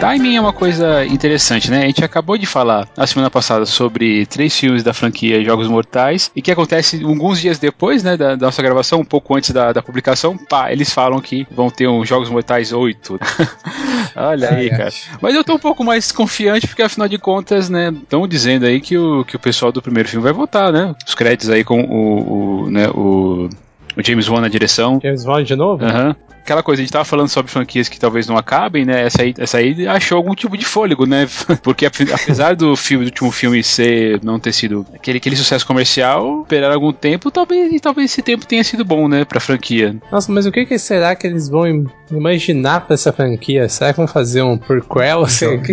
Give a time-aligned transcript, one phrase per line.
[0.00, 1.82] Timing é uma coisa interessante, né?
[1.82, 6.30] A gente acabou de falar na semana passada sobre três filmes da franquia Jogos Mortais
[6.36, 9.72] e que acontece alguns dias depois, né, da, da nossa gravação, um pouco antes da,
[9.72, 13.18] da, publicação, pá, eles falam que vão ter um Jogos Mortais 8.
[14.14, 14.92] Olha aí, cara.
[15.20, 18.80] Mas eu tô um pouco mais confiante porque afinal de contas, né, estão dizendo aí
[18.80, 20.94] que o, que o pessoal do primeiro filme vai voltar, né?
[21.04, 23.48] Os créditos aí com o, o né, o
[23.98, 25.00] o James Wan na direção.
[25.02, 25.84] James Wan de novo?
[25.84, 26.08] Aham.
[26.08, 26.28] Uhum.
[26.48, 29.04] Aquela coisa, a gente tava falando sobre franquias que talvez não acabem, né?
[29.04, 31.28] Essa aí, essa aí achou algum tipo de fôlego, né?
[31.62, 36.40] Porque apesar do filme, do último filme ser, não ter sido aquele, aquele sucesso comercial,
[36.40, 39.26] esperar algum tempo, talvez, talvez esse tempo tenha sido bom, né?
[39.26, 39.94] Pra franquia.
[40.10, 43.68] Nossa, mas o que, que será que eles vão imaginar pra essa franquia?
[43.68, 45.24] Será que vão fazer um prequel?
[45.24, 45.60] Assim?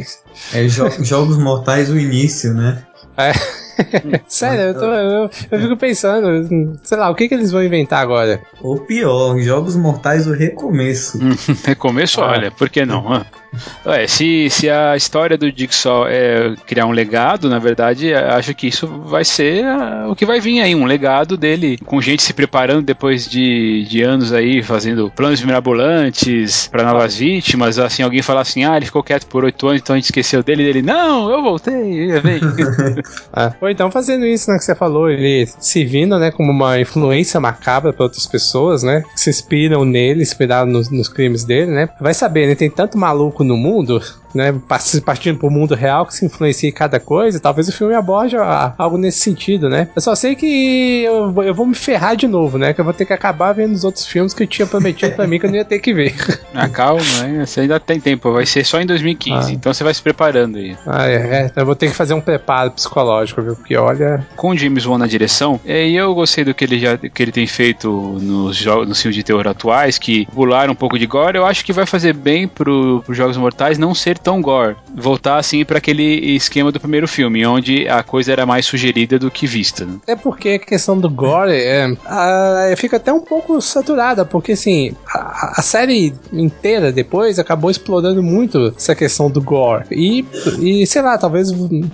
[0.54, 2.84] É, jo Jogos Mortais o início, né?
[3.16, 3.32] É.
[4.28, 8.02] Sério, eu, tô, eu, eu, fico pensando, sei lá, o que, que eles vão inventar
[8.02, 8.42] agora?
[8.62, 11.20] Ou pior, Jogos Mortais o recomeço.
[11.66, 12.32] recomeço, ah.
[12.32, 13.26] olha, por que não?
[13.86, 18.68] Ué, se, se a história do Jigsaw é criar um legado, na verdade, acho que
[18.68, 22.34] isso vai ser uh, o que vai vir aí, um legado dele, com gente se
[22.34, 28.42] preparando depois de, de anos aí, fazendo planos mirabolantes para novas vítimas, assim, alguém falar
[28.42, 31.30] assim, ah, ele ficou quieto por oito anos, então a gente esqueceu dele, dele, não,
[31.30, 32.42] eu voltei, vem.
[33.32, 36.80] ah, ou então fazendo isso, né, que você falou, ele se vindo, né, como uma
[36.80, 41.72] influência macabra para outras pessoas, né, que se inspiram nele, inspiraram nos, nos crimes dele,
[41.72, 44.02] né, vai saber, né, tem tanto maluco no mundo
[44.36, 44.54] né,
[45.04, 48.36] partindo pro mundo real que se influencia em cada coisa, talvez o filme aborde
[48.78, 49.88] algo nesse sentido, né?
[49.96, 52.74] Eu só sei que eu, eu vou me ferrar de novo, né?
[52.74, 55.28] Que eu vou ter que acabar vendo os outros filmes que eu tinha prometido pra
[55.28, 56.16] mim que eu não ia ter que ver.
[56.58, 57.46] Ah, calma, né?
[57.46, 59.54] Você ainda tem tempo, vai ser só em 2015, ah.
[59.54, 60.78] então você vai se preparando aí.
[60.88, 63.58] Ah, é, é, eu vou ter que fazer um preparo psicológico, viu?
[63.58, 64.26] Porque olha.
[64.38, 67.22] Com o James Wan na direção, é, e eu gostei do que ele já que
[67.22, 67.90] ele tem feito
[68.22, 71.66] nos, jogos, nos filmes de terror atuais, que pularam um pouco de gore, eu acho
[71.66, 74.76] que vai fazer bem pro, pros Jogos Mortais não ser tão gore.
[74.96, 79.30] Voltar assim para aquele esquema do primeiro filme, onde a coisa era mais sugerida do
[79.30, 79.86] que vista.
[79.86, 80.00] Né?
[80.08, 85.60] É porque a questão do gore é, fica até um pouco saturada, porque assim, a,
[85.60, 89.86] a, série inteira depois acabou explorando muito essa questão do gore.
[89.92, 90.26] E,
[90.60, 91.52] e sei lá, talvez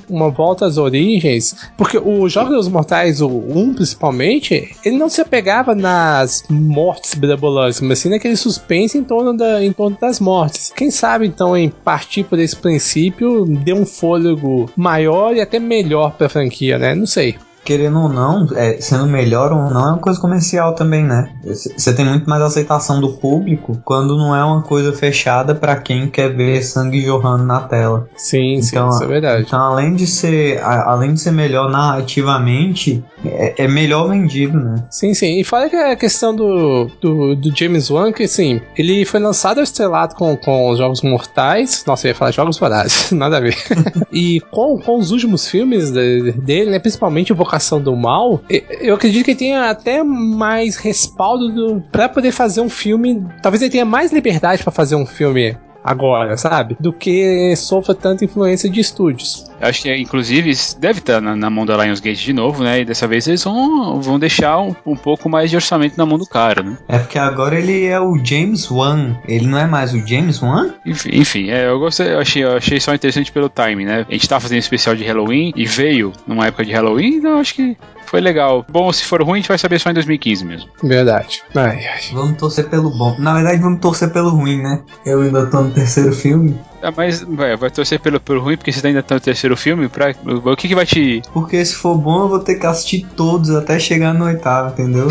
[0.09, 5.19] uma volta às origens, porque o Jogos dos Mortais, o 1 principalmente, ele não se
[5.19, 10.71] apegava nas mortes mirabolantes, mas sim naquele suspense em torno, da, em torno das mortes.
[10.73, 16.11] Quem sabe então em partir por esse princípio dê um fôlego maior e até melhor
[16.13, 16.95] pra franquia, né?
[16.95, 21.03] Não sei querendo ou não, é, sendo melhor ou não, é uma coisa comercial também,
[21.03, 21.31] né?
[21.43, 26.09] Você tem muito mais aceitação do público quando não é uma coisa fechada para quem
[26.09, 28.07] quer ver sangue jorrando na tela.
[28.15, 29.43] Sim, então, sim, isso é verdade.
[29.45, 34.83] Então, além de ser, a, além de ser melhor narrativamente, é, é, melhor vendido, né?
[34.89, 35.39] Sim, sim.
[35.39, 39.61] E fora que a questão do, do, do James Wan, que assim, ele foi lançado
[39.61, 41.83] estrelado com, com os Jogos Mortais.
[41.85, 43.55] Nossa, eu ia falar Jogos Vorazes, nada a ver.
[44.11, 48.41] e com, com os últimos filmes dele, né, principalmente o Invocação do Mal,
[48.79, 53.25] eu acredito que ele tenha até mais respaldo para poder fazer um filme.
[53.41, 56.75] Talvez ele tenha mais liberdade para fazer um filme agora, sabe?
[56.79, 59.45] Do que sofra tanta influência de estúdios.
[59.59, 62.81] Acho que, inclusive, deve estar na, na, mão da Lionsgate de novo, né?
[62.81, 66.17] E dessa vez eles vão, vão deixar um, um, pouco mais de orçamento na mão
[66.17, 66.77] do cara, né?
[66.87, 69.17] É porque agora ele é o James Wan.
[69.27, 70.73] Ele não é mais o James Wan?
[70.85, 74.05] Enfim, enfim é, eu gostei, eu achei, eu achei só interessante pelo time, né?
[74.09, 77.53] A gente tá fazendo especial de Halloween e veio numa época de Halloween, então acho
[77.53, 77.77] que
[78.11, 78.65] foi legal.
[78.69, 80.69] Bom, se for ruim, a gente vai saber só em 2015 mesmo.
[80.83, 81.41] Verdade.
[81.55, 82.01] Ai, ai.
[82.11, 83.15] Vamos torcer pelo bom.
[83.17, 84.81] Na verdade, vamos torcer pelo ruim, né?
[85.05, 86.59] Eu ainda tô no terceiro filme.
[86.83, 89.87] Ah, mas vai, vai torcer pelo, pelo ruim, porque você ainda tá no terceiro filme.
[89.87, 91.21] Pra, o que, que vai te.
[91.31, 95.07] Porque se for bom, eu vou ter que assistir todos até chegar no oitavo, entendeu?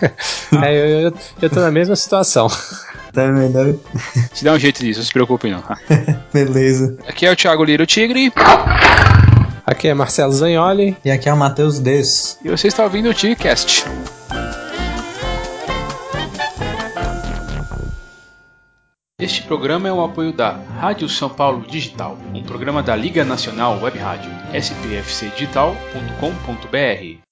[0.62, 2.48] é, eu, eu, eu tô na mesma situação.
[3.12, 3.74] Tá melhor.
[4.32, 5.62] Te dá um jeito disso, não se preocupe não.
[6.32, 6.96] Beleza.
[7.06, 8.32] Aqui é o Thiago Liro Tigre.
[9.68, 10.96] Aqui é Marcelo Zagnoli.
[11.04, 12.38] E aqui é o Matheus Des.
[12.42, 13.84] E você está ouvindo o TigCast.
[19.20, 23.78] Este programa é um apoio da Rádio São Paulo Digital, um programa da Liga Nacional
[23.82, 27.27] Web Rádio, spfcdigital.com.br.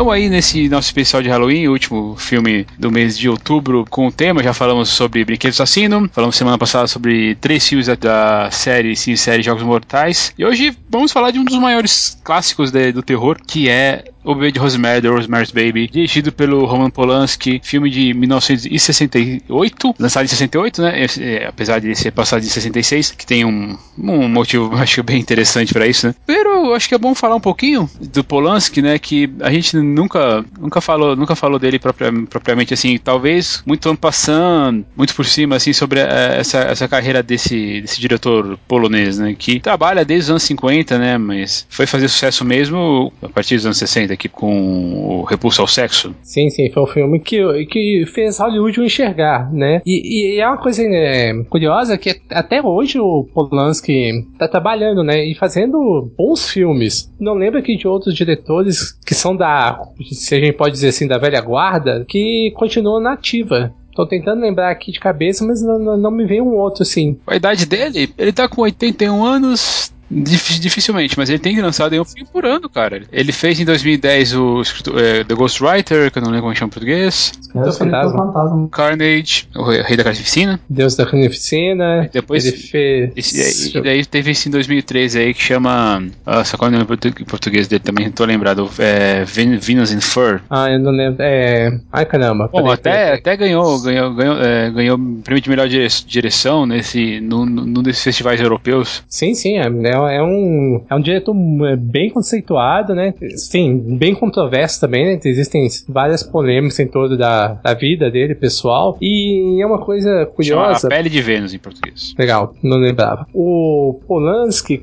[0.00, 4.10] Então aí nesse nosso especial de Halloween, último filme do mês de outubro com o
[4.10, 9.14] tema, já falamos sobre Brinquedo Assassino, falamos semana passada sobre três filmes da, série, sim,
[9.14, 13.38] série Jogos Mortais, e hoje vamos falar de um dos maiores clássicos de, do terror,
[13.46, 18.12] que é O Bebê de Rosemary, The Rosemary's Baby, dirigido pelo Roman Polanski, filme de
[18.12, 21.06] 1968, lançado em 68, né?
[21.20, 25.72] É, apesar de ser passado em 66, que tem um, um motivo, acho bem interessante
[25.72, 26.14] para isso, né?
[26.26, 28.98] Pero acho que é bom falar um pouquinho do Polanski, né?
[28.98, 34.84] Que a gente nunca, nunca falou, nunca falou dele propriamente assim, talvez muito ano passando,
[34.96, 39.34] muito por cima, assim, sobre a, essa, essa carreira desse, desse diretor polonês, né?
[39.38, 41.18] Que trabalha desde os anos 50, né?
[41.18, 45.68] Mas foi fazer sucesso mesmo a partir dos anos 60 aqui com o Repulso ao
[45.68, 46.14] Sexo.
[46.22, 49.82] Sim, sim, foi um filme que, que fez Hollywood o enxergar, né?
[49.86, 55.24] E, e é uma coisa é, curiosa que até hoje o Polanski tá trabalhando, né?
[55.24, 57.10] E fazendo bons filmes.
[57.18, 59.78] Não lembro aqui de outros diretores que são da,
[60.12, 63.74] se a gente pode dizer assim, da velha guarda, que continuam na ativa.
[63.94, 67.18] Tô tentando lembrar aqui de cabeça, mas não, não, me vem um outro assim.
[67.26, 72.28] A idade dele, ele tá com 81 anos, Dificilmente, mas ele tem lançado um filme
[72.32, 73.02] por ano, cara.
[73.12, 74.62] Ele fez em 2010 o
[74.96, 77.32] é, The Ghostwriter, que eu não lembro como chama em português.
[77.54, 78.18] É, o fantasma.
[78.18, 78.68] fantasma.
[78.70, 80.60] Carnage, o Rei da Carnificina.
[80.68, 82.04] Deus da Carnificina.
[82.04, 83.12] E depois ele fez.
[83.16, 86.02] Esse, e daí teve esse em 2013 aí que chama.
[86.26, 86.86] Nossa, qual é o nome
[87.20, 88.06] em português dele também?
[88.06, 88.68] Não tô lembrado.
[88.78, 90.40] É, Venus in Fur.
[90.50, 91.22] Ah, eu não lembro.
[91.22, 91.78] É.
[91.92, 92.48] Ai caramba.
[92.52, 97.82] Bom, até, até ganhou, ganhou, ganhou, é, ganhou prêmio de melhor direção nesse, num, num
[97.82, 99.04] desses festivais europeus.
[99.08, 99.58] Sim, sim.
[99.58, 101.34] É, é é um, é um diretor
[101.66, 103.14] é, bem conceituado, né?
[103.36, 105.20] Sim, bem controverso também, né?
[105.24, 108.96] Existem várias polêmicas em torno da, da vida dele, pessoal.
[109.00, 110.80] E é uma coisa curiosa.
[110.80, 112.14] Chama a Pele de Vênus em português.
[112.18, 113.26] Legal, não lembrava.
[113.34, 114.80] O Polanski,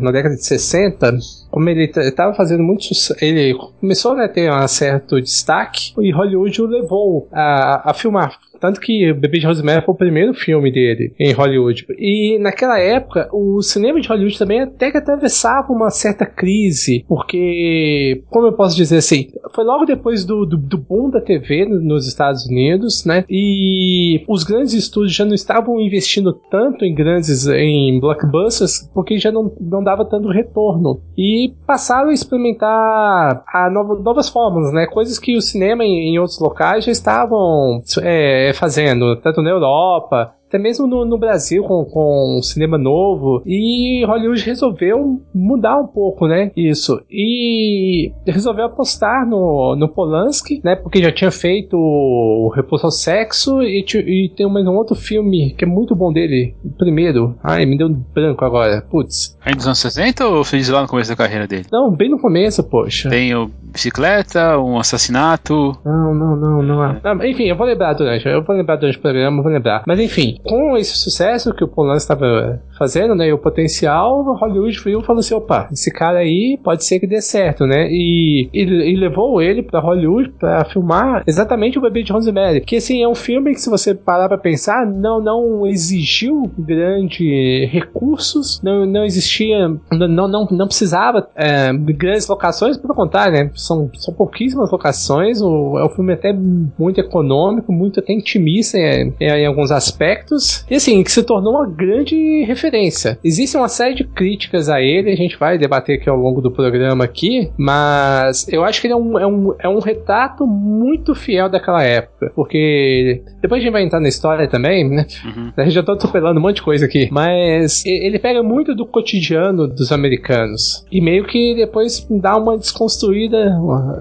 [0.00, 1.18] na década de 60,
[1.50, 6.10] como ele estava fazendo muito sucesso, ele começou né, a ter um certo destaque e
[6.10, 10.70] Hollywood o levou a, a filmar tanto que Bebê de Rosemary foi o primeiro filme
[10.70, 11.86] dele em Hollywood.
[11.98, 18.22] E naquela época, o cinema de Hollywood também até que atravessava uma certa crise, porque,
[18.28, 22.06] como eu posso dizer assim, foi logo depois do, do, do boom da TV nos
[22.06, 23.24] Estados Unidos, né?
[23.28, 29.30] E os grandes estúdios já não estavam investindo tanto em grandes, em blockbusters, porque já
[29.30, 31.00] não, não dava tanto retorno.
[31.16, 34.86] E passaram a experimentar a novas formas, né?
[34.86, 40.34] Coisas que o cinema em, em outros locais já estavam é, fazendo, tanto na Europa,
[40.50, 43.40] até mesmo no, no Brasil com, com um cinema novo.
[43.46, 46.50] E Hollywood resolveu mudar um pouco, né?
[46.56, 47.00] Isso.
[47.08, 50.74] E resolveu apostar no, no Polanski, né?
[50.74, 55.54] Porque já tinha feito o Repulso ao Sexo e, e tem mais um outro filme
[55.56, 56.54] que é muito bom dele.
[56.64, 57.36] O primeiro.
[57.44, 58.82] Ai, me deu um branco agora.
[58.90, 59.38] Putz.
[59.44, 61.66] Ainda dos anos 60 ou fez lá no começo da carreira dele?
[61.70, 63.08] Não, bem no começo, poxa.
[63.08, 65.78] Tem o Bicicleta, um assassinato.
[65.84, 66.84] Não, não, não, não.
[66.84, 67.30] É.
[67.30, 68.26] enfim, eu vou lembrar durante.
[68.26, 69.84] Eu vou lembrar durante o programa, vou lembrar.
[69.86, 74.80] Mas enfim, com esse sucesso que o Polanski estava fazendo, né, e o potencial, Hollywood
[74.82, 78.48] viu e falou assim, opa, esse cara aí pode ser que dê certo, né, e,
[78.54, 83.02] e, e levou ele para Hollywood para filmar exatamente o Bebê de Rosemary, que assim,
[83.02, 88.86] é um filme que se você parar para pensar, não, não exigiu grandes recursos, não,
[88.86, 94.14] não existia, não, não, não precisava é, de grandes locações, pelo contrário, né, são, são
[94.14, 99.70] pouquíssimas locações, o, é um filme até muito econômico, muito até intimista em, em alguns
[99.70, 100.29] aspectos,
[100.70, 103.18] e assim, que se tornou uma grande referência.
[103.24, 106.50] Existe uma série de críticas a ele, a gente vai debater aqui ao longo do
[106.50, 111.14] programa aqui, mas eu acho que ele é um, é um, é um retrato muito
[111.14, 115.06] fiel daquela época, porque depois a gente vai entrar na história também, né?
[115.24, 115.52] Uhum.
[115.64, 119.66] Eu já tô atropelando um monte de coisa aqui, mas ele pega muito do cotidiano
[119.68, 123.56] dos americanos e meio que depois dá uma desconstruída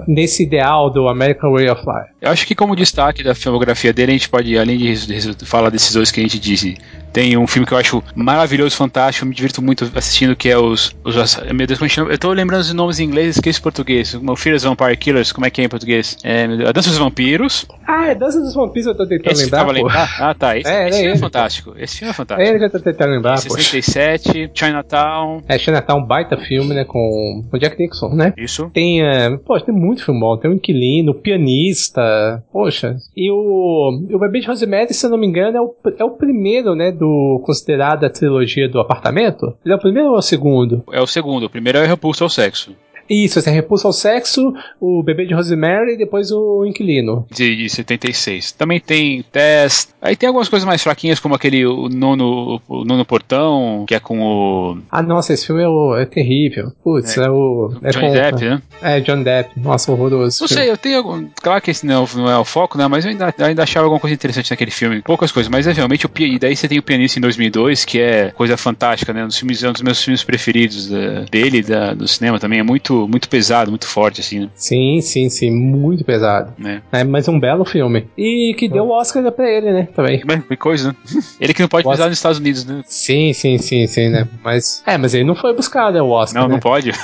[0.07, 2.09] nesse ideal do American Way of Life.
[2.21, 5.93] Eu acho que como destaque da filmografia dele, a gente pode, além de falar desses
[5.93, 6.75] dois gente disse,
[7.11, 10.95] tem um filme que eu acho maravilhoso, fantástico, me divirto muito assistindo, que é os.
[11.03, 12.11] os meu Deus, como é chama?
[12.11, 14.13] Eu tô lembrando os nomes em inglês, esqueço português.
[14.13, 16.17] O Fears Vampire Killers, como é que é em português?
[16.23, 17.65] É, a Dança dos Vampiros.
[17.87, 19.67] Ah, é Dança dos Vampiros, eu tô tentando esse lembrar.
[19.71, 20.17] lembrar.
[20.19, 20.57] Ah, tá.
[20.57, 21.73] Esse, é, esse é, filme é, é fantástico.
[21.77, 22.49] Esse filme é fantástico.
[22.49, 25.41] É ele eu tô tentando lembrar, 67, Chinatown.
[25.47, 26.85] É, Chinatown, baita filme, né?
[26.85, 28.33] Com o Jack Nixon, né?
[28.37, 28.69] Isso.
[28.73, 29.01] Tem.
[29.01, 30.37] Uh, poxa, tem muito filme bom.
[30.37, 32.43] Tem o Inquilino, o Pianista.
[32.51, 32.95] Poxa.
[33.15, 33.89] E o.
[34.11, 36.91] O Bebê de Rosemary, se eu não me engano, é o, é o primeiro, né?
[36.99, 39.55] Do considerado a trilogia do apartamento.
[39.63, 40.83] Ele é o primeiro ou é o segundo?
[40.91, 41.45] É o segundo.
[41.45, 42.75] O primeiro é o Repulso ao Sexo.
[43.09, 47.25] Isso, assim, Repulsa ao Sexo, o Bebê de Rosemary e depois o Inquilino.
[47.31, 48.51] De, de 76.
[48.51, 49.89] Também tem Test.
[50.01, 53.99] Aí tem algumas coisas mais fraquinhas, como aquele o nono, o nono Portão, que é
[53.99, 54.77] com o.
[54.91, 56.71] Ah, nossa, esse filme é, o, é terrível.
[56.83, 57.71] Putz, é, é o.
[57.81, 58.61] É Johnny com- Depp, né?
[58.81, 59.59] É, John Depp.
[59.59, 60.41] Nossa, horroroso.
[60.41, 61.27] Não sei, eu tenho algum.
[61.41, 62.87] Claro que esse não, não é o foco, né?
[62.87, 65.01] Mas eu ainda, ainda achava alguma coisa interessante naquele filme.
[65.01, 67.99] Poucas coisas, mas é realmente o E daí você tem o pianista em 2002, que
[67.99, 69.23] é coisa fantástica, né?
[69.23, 72.59] Um dos filmes, é um dos meus filmes preferidos eh, dele, da, do cinema também.
[72.59, 74.49] É muito, muito pesado, muito forte, assim, né?
[74.55, 75.51] Sim, sim, sim.
[75.51, 76.53] Muito pesado.
[76.57, 76.81] né?
[76.91, 78.07] É, mas um belo filme.
[78.17, 79.87] E que deu o Oscar pra ele, né?
[79.95, 80.21] Também.
[80.25, 80.95] Mas, que coisa, né?
[81.39, 82.81] Ele que não pode pisar nos Estados Unidos, né?
[82.85, 84.27] Sim, sim, sim, sim, né?
[84.43, 84.83] Mas.
[84.85, 86.01] É, mas ele não foi buscar, né?
[86.01, 86.41] O Oscar.
[86.41, 86.55] Não, né?
[86.55, 86.91] não pode.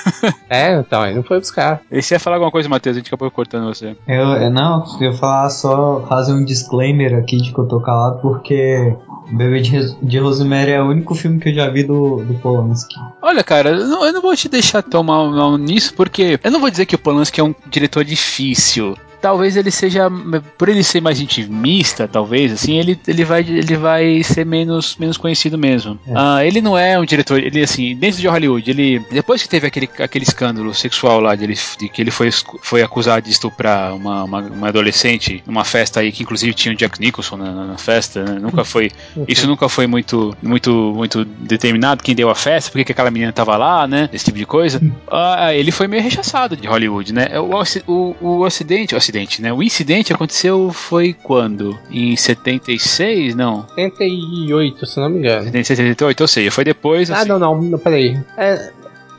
[0.50, 1.82] É, então, ele não foi buscar.
[1.92, 2.96] E você ia falar alguma coisa, Matheus?
[2.96, 3.96] A gente acabou cortando você.
[4.08, 7.80] Eu, eu não, eu ia falar só, fazer um disclaimer aqui de que eu tô
[7.80, 8.96] calado, porque
[9.32, 12.96] Bebê de, de Rosemary é o único filme que eu já vi do, do Polanski.
[13.22, 16.52] Olha, cara, eu não, eu não vou te deixar tão mal, mal nisso, porque eu
[16.52, 18.98] não vou dizer que o Polanski é um diretor difícil.
[19.26, 20.08] Talvez ele seja,
[20.56, 25.18] por ele ser mais intimista, talvez, assim, ele, ele, vai, ele vai ser menos, menos
[25.18, 26.00] conhecido mesmo.
[26.14, 29.66] Ah, ele não é um diretor, ele, assim, dentro de Hollywood, ele, depois que teve
[29.66, 32.30] aquele, aquele escândalo sexual lá, de, ele, de que ele foi,
[32.62, 36.78] foi acusado de estuprar uma, uma, uma adolescente numa festa aí, que inclusive tinha o
[36.78, 38.38] Jack Nicholson na, na festa, né?
[38.40, 38.92] Nunca foi,
[39.28, 43.34] isso nunca foi muito, muito, muito determinado quem deu a festa, porque que aquela menina
[43.34, 44.08] tava lá, né?
[44.14, 44.80] Esse tipo de coisa.
[45.12, 47.28] Ah, ele foi meio rechaçado de Hollywood, né?
[47.40, 49.54] O, o, o acidente, o acidente, né?
[49.54, 51.78] O incidente aconteceu foi quando?
[51.90, 53.36] Em 76?
[53.36, 53.66] Não.
[53.76, 55.50] 78, se não me engano.
[55.64, 57.10] 78, ou seja, foi depois.
[57.10, 57.30] Ah, assim.
[57.30, 58.18] não, não, não, peraí.
[58.38, 58.72] É,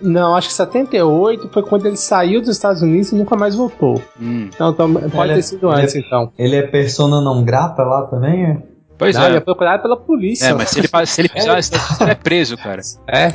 [0.03, 4.03] não, acho que 78 foi quando ele saiu dos Estados Unidos e nunca mais voltou.
[4.21, 6.33] Hum, Então, então, pode Ele é- ter sido ele é- antes, então.
[6.39, 8.63] Ele é persona não grata lá também?
[8.97, 8.99] É?
[8.99, 9.39] pois não, ele é.
[9.39, 10.47] é procurado pela polícia.
[10.47, 11.59] É, mas se ele, se ele pisar,
[12.01, 12.81] ele é preso, cara.
[13.07, 13.31] É,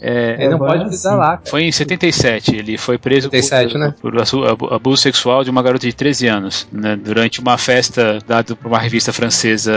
[0.00, 1.18] É, ele não pode pisar sim.
[1.18, 1.40] lá.
[1.44, 3.94] Foi em 77, ele foi preso 77, por, né?
[4.00, 8.68] por abuso sexual de uma garota de 13 anos, né, durante uma festa dada por
[8.68, 9.72] uma revista francesa,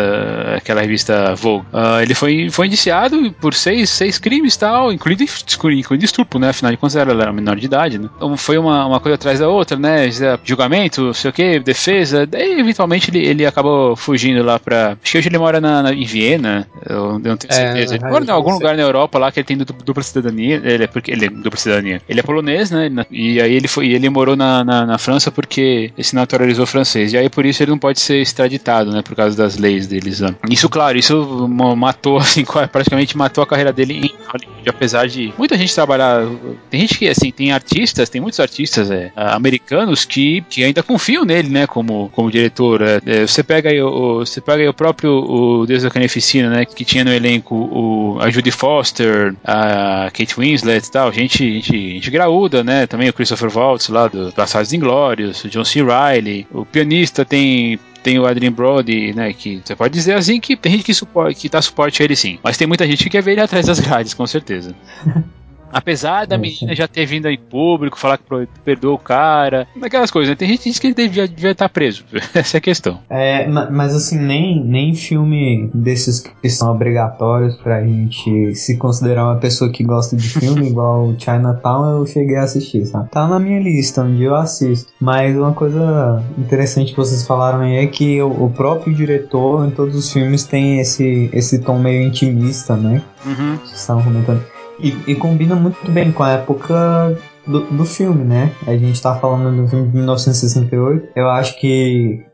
[0.58, 1.65] aquela revista Vogue.
[1.74, 6.50] Ah, ele foi, foi indiciado por seis, seis crimes tal, incluindo, incluindo estupro, né?
[6.50, 8.10] Afinal de contas, ela era menor de idade, né?
[8.15, 10.10] Então foi uma, uma coisa atrás da outra, né?
[10.44, 12.25] Julgamento, não sei o que, defesa.
[12.25, 14.98] Daí, eventualmente, ele, ele acabou fugindo lá pra.
[15.13, 17.96] Acho que hoje ele mora na, na- em Viena, eu, eu não tenho É, certeza.
[17.96, 20.60] Ele aí mora em algum lugar na Europa lá que ele tem du- dupla cidadania.
[20.63, 22.01] Ele é porque ele é dupla cidadania.
[22.10, 22.88] Ele é polonês, né?
[22.88, 26.65] ele E aí ele foi, ele morou na, na, na França porque ele se naturalizou
[26.65, 27.13] francês.
[27.13, 29.01] E aí por isso ele não pode ser extraditado, né?
[29.03, 30.20] Por causa das leis deles.
[30.20, 30.34] Né?
[30.50, 35.32] Isso, claro, isso ma- matou, assim, praticamente matou a carreira dele em Hollywood, apesar de
[35.38, 36.25] muita gente trabalhar.
[36.72, 41.24] Tem gente que, assim, tem artistas, tem muitos artistas é, americanos que, que ainda confiam
[41.24, 41.67] nele, né?
[41.67, 42.82] Como, como diretor.
[42.82, 46.50] É, é, você pega aí o- você pega aí o próprio o Deus da Carnificina,
[46.50, 46.65] né?
[46.65, 51.72] Que tinha no elenco o, a Judy Foster, a Kate Winslet e tal, gente, gente,
[51.72, 52.88] gente graúda, né?
[52.88, 55.83] Também o Christopher Waltz lá do Bastardos Inglórios, o John C.
[55.83, 60.57] Reilly, o pianista tem tem o Adrian Brody, né, que você pode dizer assim que
[60.57, 63.10] tem gente que, suporta, que dá suporte a ele sim, mas tem muita gente que
[63.10, 64.75] quer ver ele atrás das grades, com certeza.
[65.74, 68.24] Apesar da É, menina já ter vindo em público, falar que
[68.63, 70.36] perdoou o cara, daquelas coisas, né?
[70.36, 72.03] Tem gente que diz que ele devia, devia estar preso.
[72.34, 73.00] Essa é a questão.
[73.10, 79.25] É, ma- mas assim, nem, nem filme desses que são obrigatórios pra gente se considerar
[79.25, 83.10] uma pessoa que gosta de filme, igual o Chinatown, eu cheguei a assistir, sabe?
[83.10, 84.92] Tá na minha lista, um dia eu assisto.
[85.00, 89.72] Mas uma coisa interessante que vocês falaram aí é que o, o próprio diretor em
[89.72, 93.01] todos os filmes tem esse, esse tom meio intimista, né?
[93.25, 93.58] Uhum.
[93.58, 94.52] Vocês estavam comentando.
[94.80, 98.51] E, e combina muito bem com a época do, do filme, né?
[98.65, 101.10] A gente tá falando do filme de 1968.
[101.15, 102.25] Eu acho que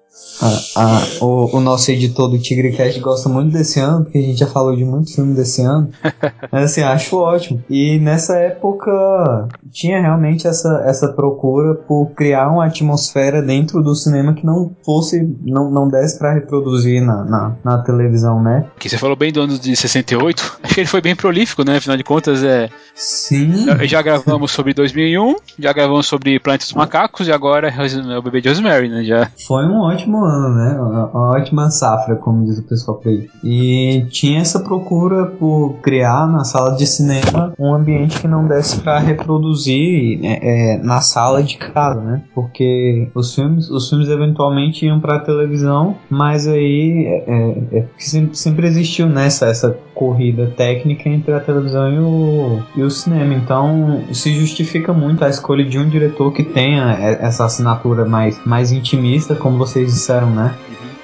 [0.41, 4.39] a- a- o, o nosso editor do TigreCast gosta muito desse ano, porque a gente
[4.39, 5.89] já falou de muito filme desse ano.
[6.51, 7.61] Mas assim, acho ótimo.
[7.69, 14.33] E nessa época tinha realmente essa, essa procura por criar uma atmosfera dentro do cinema
[14.33, 18.65] que não fosse, não, não desse pra reproduzir na, na, na televisão, né?
[18.79, 20.59] Que você falou bem do ano de 68.
[20.63, 21.77] Acho que ele foi bem prolífico, né?
[21.77, 23.65] Afinal de contas, é, Sim.
[23.65, 28.21] já, já gravamos sobre 2001, já gravamos sobre Planeta dos Macacos e agora é o
[28.21, 29.03] bebê de Rosemary, né?
[29.03, 29.29] Já.
[29.45, 30.79] Foi um ótimo ano, né?
[30.79, 33.29] Uma, ótima safra, como diz o pessoal por aí.
[33.43, 38.79] E tinha essa procura por criar na sala de cinema um ambiente que não desse
[38.81, 42.21] pra reproduzir né, é, na sala de casa, né?
[42.33, 48.37] Porque os filmes, os filmes eventualmente iam pra televisão, mas aí é, é, é sempre,
[48.37, 53.33] sempre existiu nessa essa corrida técnica entre a televisão e o, e o cinema.
[53.33, 58.39] Então se justifica muito a escolha de um diretor que tenha é, essa assinatura mais,
[58.45, 60.55] mais intimista, como vocês disseram, né?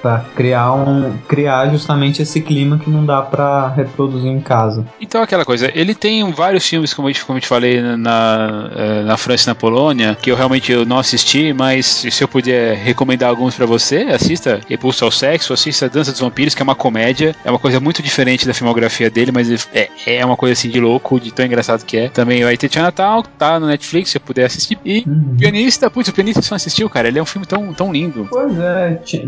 [0.02, 1.16] Pra criar um.
[1.28, 4.84] criar justamente esse clima que não dá pra reproduzir em casa.
[5.00, 8.70] Então aquela coisa, ele tem vários filmes, como eu, te- como eu te falei, na,
[8.76, 12.28] eh, na França e na Polônia, que eu realmente eu não assisti, mas se eu
[12.28, 16.64] puder recomendar alguns pra você, assista Repulso ao Sexo, assista Dança dos Vampiros, que é
[16.64, 20.52] uma comédia, é uma coisa muito diferente da filmografia dele, mas é, é uma coisa
[20.52, 22.08] assim de louco, de tão engraçado que é.
[22.08, 24.78] Também vai ter Chinatown, tá no Netflix, se eu puder assistir.
[24.84, 25.36] E Uhum.
[25.38, 28.26] Pianista, putz, o Pianista não assistiu, cara, ele é um filme tão, tão lindo.
[28.30, 29.26] Pois é, Ch-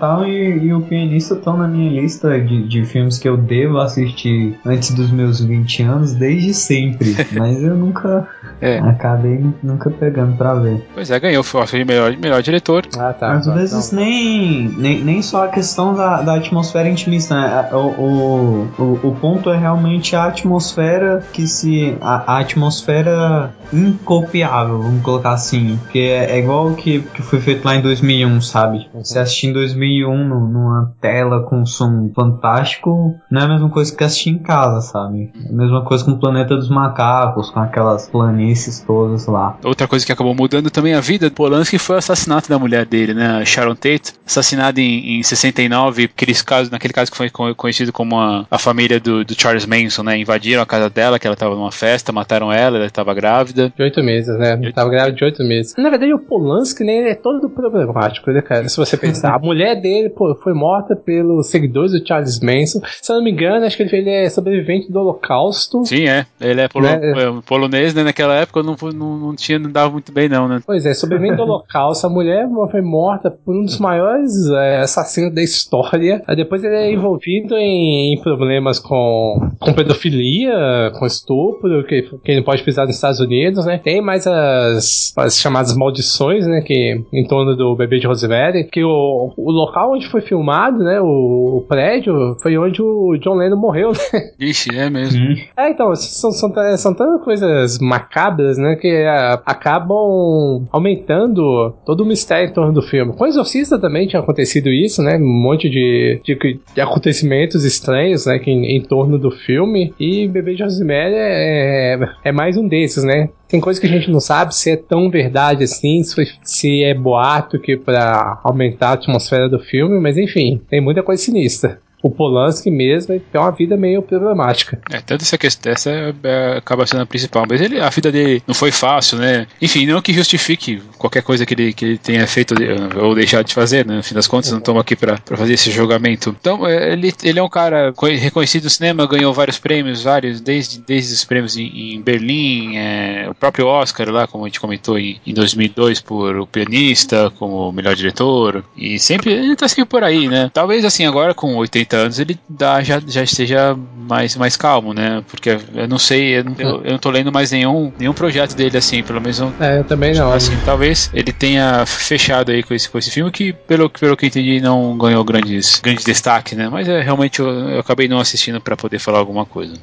[0.00, 3.78] Chinatown e, e o Pianista estão na minha lista de, de filmes que eu devo
[3.78, 7.14] assistir antes dos meus 20 anos, desde sempre.
[7.36, 8.26] Mas eu nunca.
[8.60, 8.78] É.
[8.78, 10.86] Acabei nunca pegando pra ver.
[10.94, 12.86] Pois é, ganhou o Oscar de melhor, melhor diretor.
[12.98, 13.32] Ah, tá.
[13.32, 14.00] Às tá, vezes não.
[14.00, 17.68] nem, nem, nem só a questão da, da atmosfera intimista, né?
[17.72, 21.96] O, o, o, o ponto é realmente a atmosfera que se.
[22.00, 25.78] A, a atmosfera incopiável, vamos colocar assim.
[25.90, 28.88] Que é, é igual o que, que foi feito lá em 2001, sabe?
[28.94, 33.94] Você assistir em 2001 no- numa tela com som fantástico, não é a mesma coisa
[33.94, 35.32] que assistir em casa, sabe?
[35.46, 38.08] É a mesma coisa com o Planeta dos Macacos, com aquelas
[38.50, 39.58] planícies todas lá.
[39.64, 42.84] Outra coisa que acabou mudando também a vida do Polanski foi o assassinato da mulher
[42.84, 43.44] dele, né?
[43.44, 48.18] Sharon Tate, assassinada em, em 69, aqueles casos, naquele caso que foi co- conhecido como
[48.18, 50.18] a, a família do, do Charles Manson, né?
[50.18, 53.72] Invadiram a casa dela, que ela estava numa festa, mataram ela, ela estava grávida.
[53.76, 54.56] De oito meses, né?
[54.56, 55.74] Oito Tava grávida de oito meses.
[55.76, 58.68] Na verdade, o Polanski, né, ele é todo problemático, né, cara?
[58.68, 59.34] Se você pensar.
[59.34, 62.80] a mulher dele, pô, foi morta pelos seguidores do Charles Manson.
[63.00, 65.84] Se eu não me engano, acho que ele, ele é sobrevivente do Holocausto.
[65.84, 66.26] Sim, é.
[66.40, 67.00] Ele é polo- Né?
[67.12, 68.02] é, polonês, né?
[68.02, 70.60] Naquela época não, não, não tinha, não dava muito bem, não, né?
[70.66, 72.06] Pois é, sobrevivente do Holocausto.
[72.06, 76.22] A mulher foi morta por um dos maiores é, assassinos da história.
[76.26, 82.32] Aí depois ele é envolvido em, em problemas com, com pedofilia, com estupro, que, que
[82.32, 83.78] ele pode pisar nos Estados Unidos, né?
[83.82, 86.60] Tem mais as, as chamadas maldições, né?
[86.60, 91.00] Que em torno do bebê de Rosemary, que o, o local onde foi filmado, né?
[91.00, 94.30] O, o prédio foi onde o John Lennon morreu, né?
[94.38, 95.20] Ixi, é mesmo.
[95.56, 102.06] É, então, são, são, são tantas coisas macabras, né, que ah, acabam aumentando todo o
[102.06, 103.12] mistério em torno do filme.
[103.12, 108.26] Com o Exorcista também tinha acontecido isso, né, um monte de, de, de acontecimentos estranhos,
[108.26, 112.56] né, que em, em torno do filme, e Bebê de Rosemary é, é, é mais
[112.56, 113.28] um desses, né.
[113.48, 116.84] Tem coisa que a gente não sabe se é tão verdade assim, se, foi- se
[116.84, 121.80] é boato que pra aumentar a atmosfera do filme, mas enfim, tem muita coisa sinistra.
[122.02, 124.78] O Polanski mesmo ele tem uma vida meio problemática.
[124.90, 128.10] É, tanto essa questão, essa é- é- acaba sendo a principal, mas ele, a vida
[128.10, 129.46] dele não foi fácil, né?
[129.60, 133.44] Enfim, não que justifique qualquer coisa que ele, que ele tenha feito eh, ou deixado
[133.46, 133.96] de fazer, né?
[133.96, 136.34] No fim das contas, não estamos aqui pra fazer esse julgamento.
[136.40, 140.40] Então, é, ele, ele é um cara co- reconhecido no cinema, ganhou vários prêmios, vários,
[140.40, 144.60] desde, desde os prêmios em, em Berlim, é, o próprio Oscar lá, como a gente
[144.60, 149.84] comentou em, em 2002, por O Pianista, como melhor diretor, e sempre, ele tá sempre
[149.84, 150.50] por aí, né?
[150.54, 155.22] Talvez, assim, agora com 80 anos, ele dá, já, já esteja mais, mais calmo, né?
[155.30, 158.54] Porque eu não sei, eu não, eu, eu não tô lendo mais nenhum, nenhum projeto
[158.54, 160.32] dele, assim, pelo menos não, É, eu também não.
[160.32, 164.24] assim, talvez ele tenha fechado aí com esse, com esse filme que, pelo, pelo que
[164.24, 166.68] eu entendi, não ganhou grandes, grandes destaque, né?
[166.68, 169.74] Mas é, realmente eu, eu acabei não assistindo pra poder falar alguma coisa.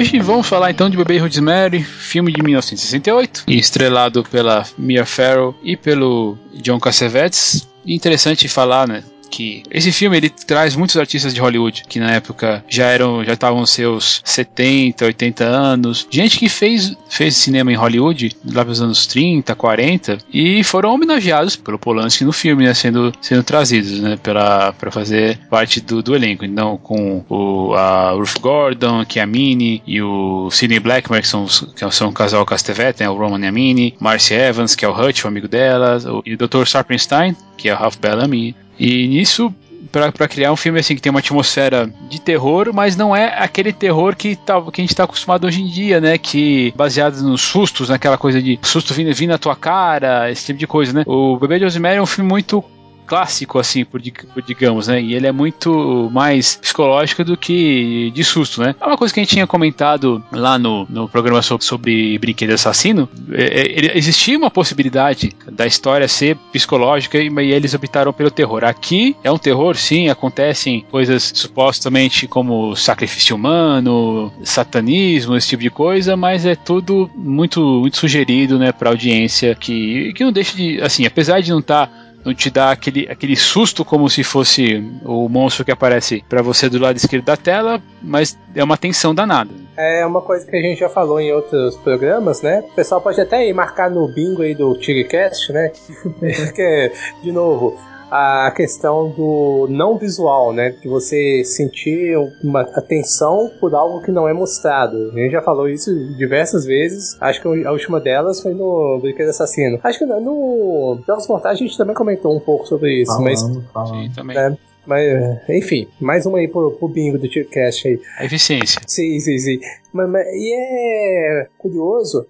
[0.00, 5.76] Hoje vamos falar então de Bebê Rosemary, filme de 1968, estrelado pela Mia Farrow e
[5.76, 7.68] pelo John Cassavetes.
[7.84, 9.04] Interessante falar, né?
[9.30, 13.32] Que esse filme ele traz muitos artistas de Hollywood que na época já eram já
[13.32, 19.06] estavam seus 70, 80 anos, gente que fez fez cinema em Hollywood lá nos anos
[19.06, 24.90] 30, 40 e foram homenageados pelo Polanski no filme, né, sendo sendo trazidos, né, para
[24.90, 26.44] fazer parte do, do elenco.
[26.44, 31.28] Então com o a Ruth Gordon, que é a Minnie e o Sidney Blackmer que
[31.28, 34.84] são que são o casal Castevet, né, o Roman e a Minnie, Marcy Evans, que
[34.84, 36.66] é o Hutch, o amigo delas, o, e o Dr.
[36.66, 38.54] Sarpenstein, que é o Ralph Bellamy.
[38.80, 39.54] E nisso
[39.90, 43.72] pra criar um filme assim que tem uma atmosfera de terror, mas não é aquele
[43.72, 46.16] terror que, tá, que a gente tá acostumado hoje em dia, né?
[46.16, 50.58] Que baseado nos sustos, naquela coisa de susto vindo, vindo na tua cara, esse tipo
[50.58, 51.02] de coisa, né?
[51.06, 52.64] O Bebê de Rosemary é um filme muito
[53.10, 54.00] clássico, assim, por,
[54.32, 55.02] por, digamos, né?
[55.02, 58.76] E ele é muito mais psicológico do que de susto, né?
[58.80, 62.52] É uma coisa que a gente tinha comentado lá no, no programa sobre, sobre Brinquedo
[62.52, 63.08] Assassino.
[63.32, 68.62] É, é, existia uma possibilidade da história ser psicológica e, e eles optaram pelo terror.
[68.62, 75.70] Aqui é um terror, sim, acontecem coisas supostamente como sacrifício humano, satanismo, esse tipo de
[75.70, 80.80] coisa, mas é tudo muito, muito sugerido, né, pra audiência que, que não deixa de,
[80.80, 84.82] assim, apesar de não estar tá não te dá aquele, aquele susto como se fosse
[85.04, 89.14] o monstro que aparece para você do lado esquerdo da tela, mas é uma tensão
[89.14, 89.50] danada.
[89.76, 92.62] É uma coisa que a gente já falou em outros programas, né?
[92.70, 95.72] O pessoal pode até ir marcar no bingo aí do Tigrecast, né?
[96.54, 97.78] que, de novo,
[98.10, 100.70] a questão do não visual, né?
[100.70, 105.10] De você sentir uma atenção por algo que não é mostrado.
[105.12, 107.16] A gente já falou isso diversas vezes.
[107.20, 109.78] Acho que a última delas foi no Brinquedo Assassino.
[109.82, 113.12] Acho que no Jogos Mortais a gente também comentou um pouco sobre isso.
[113.12, 114.02] Falando, mas falando.
[114.02, 114.36] Sim, também.
[114.36, 114.58] Né?
[114.86, 118.00] Mas, enfim, mais uma aí pro, pro bingo do Tiercast aí.
[118.18, 118.80] A eficiência.
[118.86, 119.60] Sim, sim, sim.
[119.92, 122.26] Mas, mas, e é curioso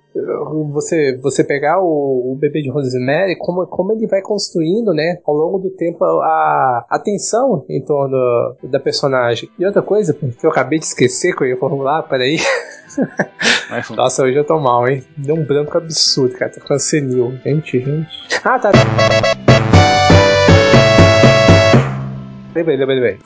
[0.73, 5.35] você, você pegar o, o bebê de Rosemary, como, como ele vai construindo, né, ao
[5.35, 9.49] longo do tempo, a, a tensão em torno da personagem.
[9.59, 12.39] E outra coisa que eu acabei de esquecer que eu ia formular, peraí.
[13.97, 15.05] Nossa, hoje eu tô mal, hein?
[15.17, 16.51] Deu um branco absurdo, cara.
[16.51, 17.33] Tô ficando senil.
[17.45, 18.09] Gente, gente.
[18.43, 18.71] Ah, tá.
[22.61, 23.18] Lembrei, lembrei, lembrei.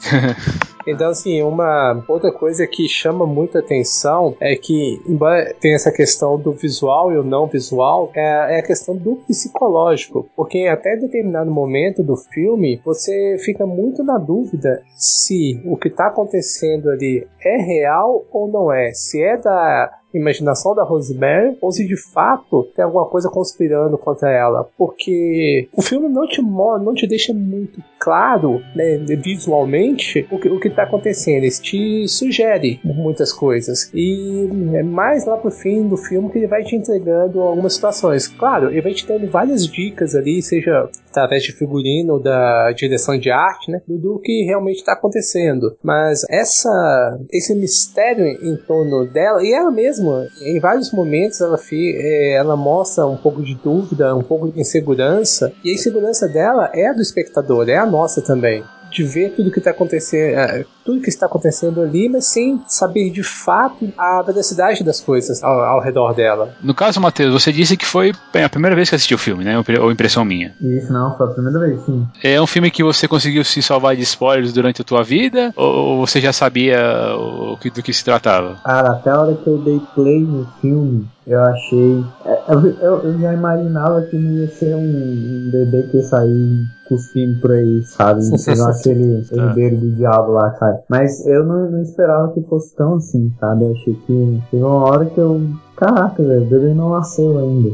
[0.87, 6.39] Então, assim, uma outra coisa que chama muita atenção é que, embora tenha essa questão
[6.39, 10.29] do visual e o não visual, é, é, a questão do psicológico.
[10.37, 16.09] Porque até determinado momento do filme, você fica muito na dúvida se o que está
[16.09, 18.93] acontecendo ali é real ou não é.
[18.93, 24.31] Se é da imaginação da Rosemary ou se de fato tem alguma coisa conspirando contra
[24.31, 24.69] ela.
[24.77, 30.61] Porque o filme não te não te deixa muito claro, né, visualmente, o que, o
[30.61, 31.45] que tá acontecendo.
[31.45, 33.91] Ele te sugere muitas coisas.
[33.95, 38.29] E é mais lá pro fim do filme que ele vai te entregando algumas situações.
[38.29, 43.31] Claro, ele vai te dando várias dicas ali, seja através de figurino da direção de
[43.31, 45.77] arte, né, do, do que realmente está acontecendo.
[45.83, 50.04] Mas essa esse mistério em torno dela, e ela mesma,
[50.41, 55.53] em vários momentos, ela, é, ela mostra um pouco de dúvida, um pouco de insegurança,
[55.65, 59.51] e a insegurança dela é a do espectador, é a nossa também de ver tudo
[59.51, 64.23] que está acontecendo, é, tudo que está acontecendo ali, mas sem saber de fato a
[64.23, 66.55] veracidade das coisas ao, ao redor dela.
[66.63, 69.63] No caso, Matheus, você disse que foi a primeira vez que assistiu o filme, né?
[69.81, 70.55] Ou impressão minha?
[70.61, 72.07] Isso, não, foi a primeira vez, sim.
[72.23, 75.53] É um filme que você conseguiu se salvar de spoilers durante a tua vida?
[75.57, 76.79] Ou você já sabia
[77.17, 78.57] o que, do que se tratava?
[78.65, 82.05] Cara, até a hora que eu dei play no filme, eu achei.
[82.25, 86.03] É, eu, eu, eu, já imaginava que não ia ser um, um bebê que ia
[86.03, 88.23] sair cuspindo por aí, sabe?
[88.29, 88.37] Não
[88.69, 89.37] aquele é.
[89.37, 90.81] herdeiro do diabo lá, sabe?
[90.89, 93.65] Mas eu não, não esperava que fosse tão assim, sabe?
[93.65, 95.41] Eu achei que teve uma hora que eu.
[95.77, 97.71] Caraca, velho, o bebê não nasceu ainda.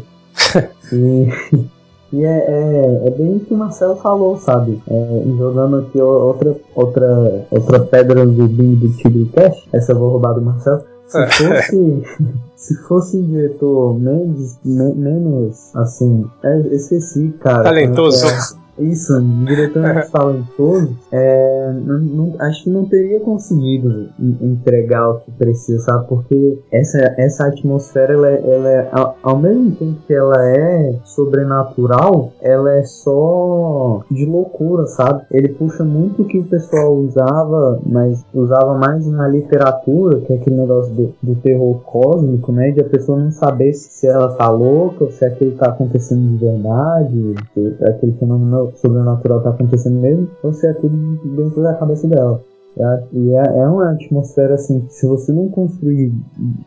[0.92, 1.70] e.
[2.12, 4.82] E é, é, é, bem isso que o Marcelo falou, sabe?
[4.88, 10.10] É, jogando aqui outra, outra, outra pedra no bingo do Tigre Cash, essa eu vou
[10.10, 10.82] roubar do Marcelo.
[11.10, 12.02] Se fosse,
[12.56, 17.64] se fosse um diretor menos, me, menos assim, é, esqueci, cara.
[17.64, 18.26] Talentoso.
[18.26, 25.10] É, isso, um diretor mais talentoso, é, não, não, acho que não teria conseguido entregar
[25.10, 26.06] o que precisa, sabe?
[26.08, 30.94] Porque essa, essa atmosfera, ela, é, ela é, ao, ao, mesmo tempo que ela é
[31.04, 35.24] sobrenatural, ela é só de loucura, sabe?
[35.30, 40.36] Ele puxa muito o que o pessoal usava, mas usava mais na literatura, que é
[40.36, 42.70] aquele negócio do, do terror cósmico, né?
[42.70, 46.44] De a pessoa não saber se ela tá louca ou se aquilo tá acontecendo de
[46.44, 47.34] verdade,
[47.82, 50.96] aquele fenômeno sobrenatural tá acontecendo mesmo, ou se é tudo
[51.36, 52.42] dentro da cabeça dela.
[52.80, 53.02] Tá?
[53.12, 56.14] E é, é, uma atmosfera assim, que se você não construir,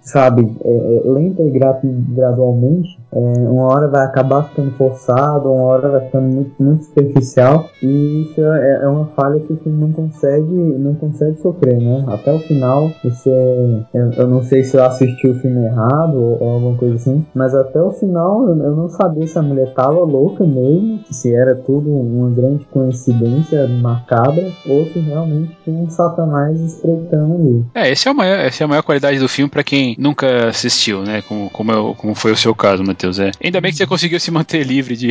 [0.03, 3.17] sabe, é, é, lenta e gradualmente, é,
[3.49, 8.39] uma hora vai acabar ficando forçado, uma hora vai ficando muito, muito superficial, e isso
[8.41, 12.05] é, é uma falha que você não consegue, não consegue sofrer, né?
[12.07, 16.49] Até o final, você, eu não sei se eu assisti o filme errado ou, ou
[16.51, 20.01] alguma coisa assim, mas até o final eu, eu não sabia se a mulher tava
[20.01, 26.59] louca mesmo, se era tudo uma grande coincidência macabra, ou se realmente tinha um Satanás
[26.59, 27.65] espreitando ali.
[27.75, 30.47] É, esse é o maior, essa é a maior qualidade do filme para quem nunca
[30.47, 31.21] assistiu, né?
[31.27, 33.19] Como, como, eu, como foi o seu caso, Matheus.
[33.19, 33.31] É.
[33.43, 35.09] Ainda bem que você conseguiu se manter livre de,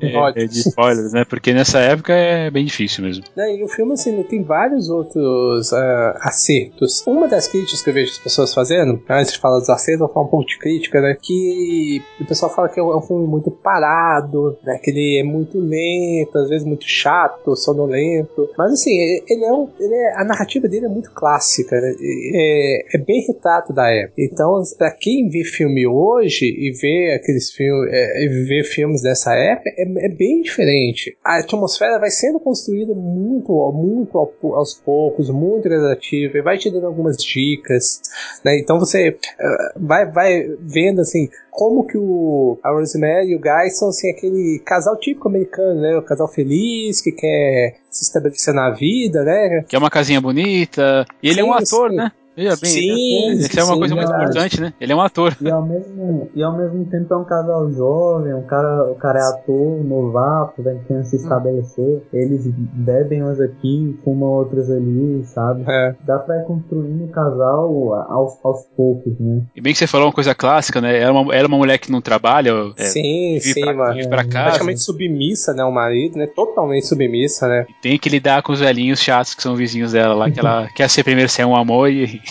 [0.00, 1.24] é, de spoilers, né?
[1.28, 3.24] Porque nessa época é bem difícil mesmo.
[3.36, 7.02] E o filme, assim, tem vários outros uh, acertos.
[7.06, 10.06] Uma das críticas que eu vejo as pessoas fazendo, antes de falar dos acertos, eu
[10.06, 11.16] vou falar um pouco de crítica, né?
[11.20, 14.78] Que o pessoal fala que é um filme muito parado, né?
[14.82, 18.48] Que ele é muito lento, às vezes muito chato, sonolento.
[18.56, 18.96] Mas, assim,
[19.28, 21.94] ele é, um, ele é a narrativa dele é muito clássica, né?
[22.34, 24.14] É, é bem retrato da época.
[24.18, 29.70] Então, pra quem vê filme hoje e vê aqueles filmes, é, vê filmes dessa época,
[29.76, 31.16] é, é bem diferente.
[31.24, 36.86] A atmosfera vai sendo construída muito, muito aos poucos, muito gradativa, e vai te dando
[36.86, 38.00] algumas dicas,
[38.44, 38.58] né?
[38.58, 43.70] Então você uh, vai, vai vendo assim como que o a Rosemary e o Guy
[43.70, 45.94] são assim aquele casal típico americano, né?
[45.98, 49.62] O casal feliz que quer se estabelecer na vida, né?
[49.68, 51.04] Que é uma casinha bonita.
[51.22, 51.96] E ele sim, é um ator, sim.
[51.96, 52.10] né?
[52.36, 54.72] Veja bem, sim, isso é uma sim, coisa muito importante, né?
[54.80, 55.36] Ele é um ator.
[55.40, 59.18] E ao mesmo, e ao mesmo tempo é um casal jovem, um cara, o cara
[59.18, 62.02] é ator, novato, vai tentando se estabelecer.
[62.12, 65.64] Eles bebem umas aqui, fumam outras ali, sabe?
[65.68, 65.94] É.
[66.04, 69.42] Dá pra ir construindo o casal aos, aos poucos, né?
[69.54, 70.98] E bem que você falou uma coisa clássica, né?
[70.98, 72.52] Era uma, era uma mulher que não trabalha.
[72.78, 74.08] É, sim, sim, pra, mano.
[74.08, 74.44] Pra casa.
[74.44, 75.62] Praticamente submissa, né?
[75.64, 76.26] O marido, né?
[76.26, 77.66] Totalmente submissa, né?
[77.68, 80.68] E tem que lidar com os velhinhos chatos que são vizinhos dela lá, que ela
[80.74, 82.21] quer ser primeiro ser um amor e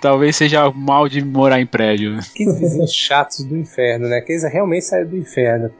[0.00, 2.18] Talvez seja mal de morar em prédio.
[2.18, 4.18] Aqueles vizinhos chatos do inferno, né?
[4.18, 5.70] Aqueles realmente saem do inferno.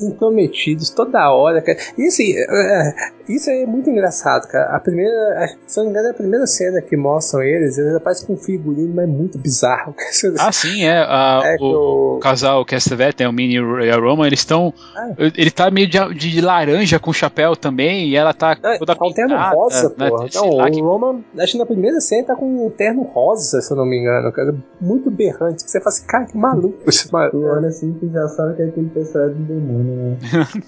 [0.00, 1.64] Intrometidos toda hora.
[1.96, 2.94] E assim, é,
[3.28, 4.74] isso é muito engraçado, cara.
[4.76, 8.26] A primeira, se não me engano, é a primeira cena que mostram eles, eles aparecem
[8.26, 9.94] com um figurino, mas é muito bizarro.
[10.38, 10.98] Ah, sim, é.
[10.98, 14.72] A, é o, o, casal Castevet, tem o Mini e a Roma, eles estão.
[14.94, 15.10] Ah.
[15.18, 19.06] Ele tá meio de, de, laranja com chapéu também, e ela tá não, toda tá
[19.06, 20.08] um terno rosa, né?
[20.08, 20.26] pô.
[20.34, 20.80] Não, o que...
[20.80, 23.98] Roma, acho que na primeira cena tá com um terno rosa, se eu não me
[23.98, 24.54] engano, cara.
[24.80, 25.62] Muito berrante.
[25.62, 27.38] Você fala assim, cara, que maluco esse maluco.
[27.44, 30.16] Olha assim que já sabe que aquele pessoal é do demônio, né?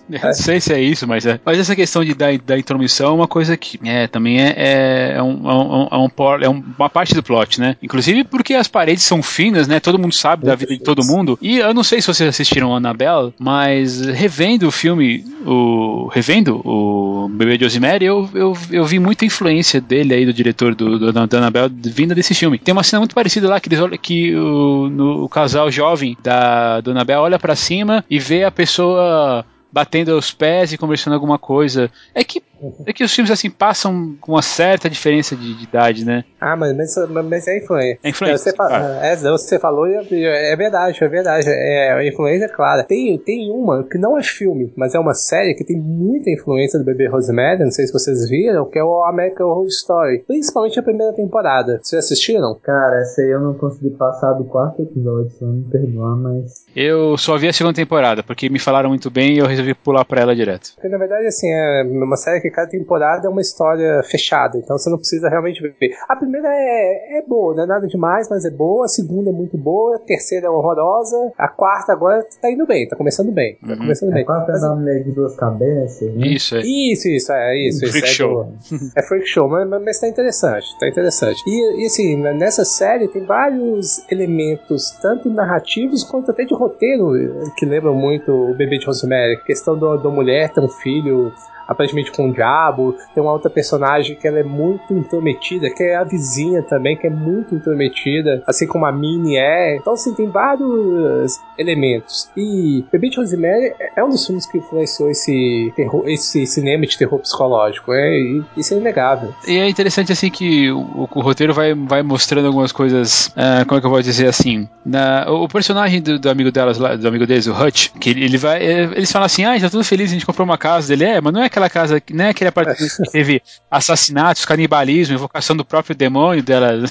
[0.23, 1.41] não sei se é isso, mas é.
[1.45, 5.13] Mas essa questão de dar, da intromissão é uma coisa que é, também é, é,
[5.17, 6.09] é, um, é, um, é, um,
[6.43, 7.77] é uma parte do plot, né?
[7.81, 9.79] Inclusive porque as paredes são finas, né?
[9.79, 11.39] Todo mundo sabe da vida de todo mundo.
[11.41, 17.29] E eu não sei se vocês assistiram Annabelle, mas revendo o filme, o revendo o
[17.31, 21.13] Bebê de Rosemary, eu, eu, eu vi muita influência dele aí, do diretor do, do,
[21.13, 22.59] da Annabelle, vinda desse filme.
[22.59, 26.83] Tem uma cena muito parecida lá que eles que o, no, o casal jovem da
[26.85, 31.91] Annabelle olha para cima e vê a pessoa batendo os pés e conversando alguma coisa.
[32.15, 32.43] É que
[32.87, 36.25] é que os filmes assim passam com uma certa diferença de, de idade, né?
[36.41, 37.99] Ah, mas, mas, mas é influência.
[38.03, 38.39] É influência.
[38.39, 39.95] Você, fa é, você falou e
[40.25, 41.47] é, é, verdade, é verdade.
[41.49, 42.85] É, a influência é clara.
[42.85, 46.79] Tem, tem uma que não é filme, mas é uma série que tem muita influência
[46.79, 50.25] do Bebê Rosemary, não sei se vocês viram, que é o American Horror Story.
[50.27, 51.81] Principalmente a primeira temporada.
[51.83, 52.59] Vocês assistiram?
[52.63, 56.65] Cara, essa aí eu não consegui passar do quarto episódio, só me perdoar, mas.
[56.75, 60.05] Eu só vi a segunda temporada, porque me falaram muito bem e eu resolvi pular
[60.05, 60.73] pra ela direto.
[60.75, 64.77] Porque na verdade, assim, é uma série que cada temporada é uma história fechada, então
[64.77, 65.95] você não precisa realmente ver.
[66.09, 68.85] A primeira é, é boa, não é nada demais, mas é boa.
[68.85, 72.89] A segunda é muito boa, a terceira é horrorosa, a quarta agora tá indo bem,
[72.89, 73.57] tá começando bem.
[73.57, 73.79] Tá uhum.
[73.79, 74.23] começando bem.
[74.23, 76.27] A quarta mas, é da mulher de duas cabeças, né?
[76.27, 76.61] Isso, é.
[76.61, 77.81] Isso, isso, é isso.
[77.81, 78.53] Freak isso, é show.
[78.97, 81.43] É, é freak show, mas, mas tá interessante, tá interessante.
[81.47, 87.13] E, e assim, nessa série tem vários elementos, tanto narrativos quanto até de roteiro,
[87.57, 89.35] que lembram muito o Bebê de Rosemary.
[89.35, 91.33] A questão da mulher ter um filho
[91.71, 92.97] aparentemente com o diabo.
[93.15, 97.07] Tem uma outra personagem que ela é muito intrometida, que é a vizinha também, que
[97.07, 99.77] é muito intrometida, assim como a Minnie é.
[99.77, 102.29] Então, assim, tem vários elementos.
[102.37, 106.99] E Bebê de Rosemary é um dos filmes que influenciou esse, terror, esse cinema de
[106.99, 107.93] terror psicológico.
[107.93, 108.19] É,
[108.57, 109.33] isso é inegável.
[109.47, 113.79] E é interessante, assim, que o, o roteiro vai, vai mostrando algumas coisas, uh, como
[113.79, 117.27] é que eu vou dizer assim, na, o personagem do, do, amigo delas, do amigo
[117.27, 120.11] deles, o Hutch, que ele, ele vai, eles falam assim, ah, já tá tudo feliz,
[120.11, 122.31] a gente comprou uma casa dele, é, mas não é aquela aquela casa, não é
[122.31, 126.85] aquele apartamento que teve assassinatos, canibalismo, invocação do próprio demônio dela.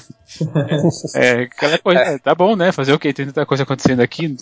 [1.16, 2.18] É, aquela coisa, é.
[2.20, 2.72] tá bom, né?
[2.72, 3.12] Fazer o quê?
[3.12, 4.36] Tem tanta coisa acontecendo aqui.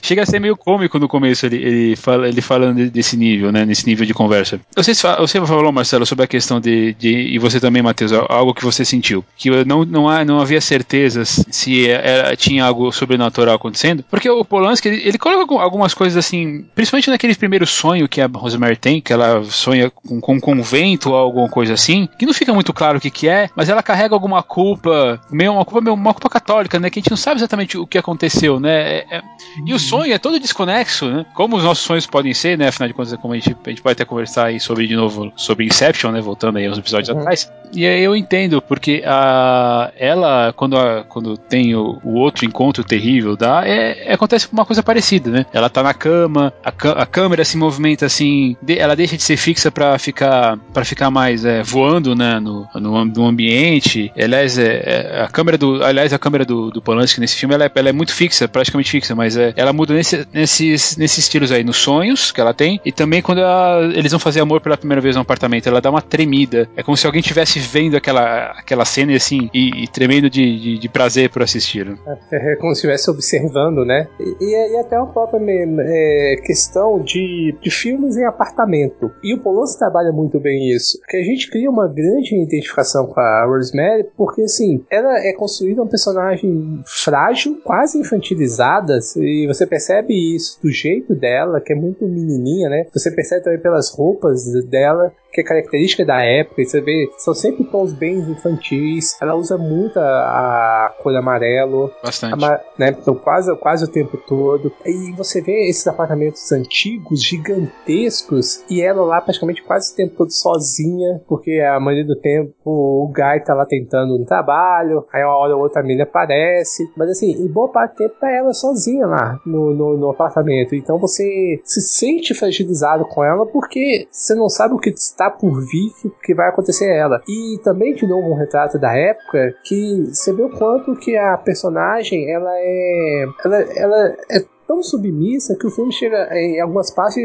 [0.00, 3.64] Chega a ser meio cômico no começo ele, ele, fala, ele falando desse nível, né?
[3.64, 4.58] Nesse nível de conversa.
[4.74, 8.64] Você, você falou, Marcelo, sobre a questão de, de e você também, Matheus, algo que
[8.64, 9.24] você sentiu.
[9.36, 14.04] Que não, não, há, não havia certezas se era, tinha algo sobrenatural acontecendo.
[14.10, 18.26] Porque o Polanski, ele, ele coloca algumas coisas assim, principalmente naquele primeiro sonho que a
[18.26, 22.34] Rosemary tem, que ela sonha com, com um convento ou alguma coisa assim, que não
[22.34, 25.80] fica muito claro o que, que é, mas ela carrega alguma culpa, meio uma culpa,
[25.80, 26.90] meio, uma culpa católica, né?
[26.90, 28.98] Que a gente não sabe exatamente o que aconteceu, né?
[28.98, 29.22] É, é,
[29.66, 31.26] e o sonho é todo desconexo, né?
[31.34, 32.68] Como os nossos sonhos podem ser, né?
[32.68, 35.32] Afinal de contas, como a gente, a gente pode até conversar aí sobre, de novo,
[35.36, 36.20] sobre Inception, né?
[36.20, 37.18] Voltando aí aos episódios uhum.
[37.18, 37.50] atrás.
[37.72, 42.82] E aí eu entendo, porque a, ela, quando, a, quando tem o, o outro encontro
[42.82, 45.46] terrível, dá, é, é, acontece uma coisa parecida, né?
[45.52, 46.68] Ela tá na cama, a,
[47.02, 51.10] a câmera se movimenta assim, de, ela deixa de ser fixa para ficar para ficar
[51.10, 52.38] mais é, voando, né?
[52.40, 54.12] No, no, no ambiente.
[54.16, 57.64] Aliás, é, é, a câmera do, aliás, a câmera do, do Polanski nesse filme, ela
[57.64, 61.52] é, ela é muito fixa, praticamente fixa, mas é, ela muda nesse, nesses, nesses estilos
[61.52, 64.76] aí, nos sonhos que ela tem, e também quando ela, eles vão fazer amor pela
[64.76, 66.68] primeira vez no apartamento, ela dá uma tremida.
[66.76, 70.78] É como se alguém tivesse vendo aquela, aquela cena assim, e, e tremendo de, de,
[70.78, 71.98] de, prazer por assistir.
[72.32, 74.08] É, como se estivesse observando, né?
[74.18, 79.12] E, e, até uma própria é, questão de, de filmes em apartamento.
[79.28, 80.98] E o Polanski trabalha muito bem isso.
[81.06, 85.82] Que a gente cria uma grande identificação com a Rosemary, porque assim, ela é construída
[85.82, 92.08] um personagem frágil, quase infantilizada, e você percebe isso do jeito dela, que é muito
[92.08, 92.86] menininha, né?
[92.90, 97.64] Você percebe também pelas roupas dela, que é característica da época, você vê, são sempre
[97.64, 99.16] tons bem infantis.
[99.20, 101.90] Ela usa muito a, a cor amarelo.
[102.02, 102.36] Bastante.
[102.78, 104.72] né, então, quase, quase o tempo todo.
[104.84, 110.32] E você vê esses apartamentos antigos, gigantescos, e ela lá praticamente quase o tempo todo
[110.32, 115.36] sozinha, porque a maioria do tempo o Guy tá lá tentando no trabalho, aí uma
[115.36, 116.90] hora ou outra a Milha aparece.
[116.96, 120.74] Mas assim, em boa parte do tempo tá ela sozinha lá no, no, no apartamento.
[120.74, 125.60] Então você se sente fragilizado com ela porque você não sabe o que está por
[125.66, 127.22] vir que vai acontecer a ela.
[127.28, 131.36] E também de novo um retrato da época que você vê o quanto que a
[131.36, 137.24] personagem ela é ela, ela é tão submissa que o filme chega, em algumas partes,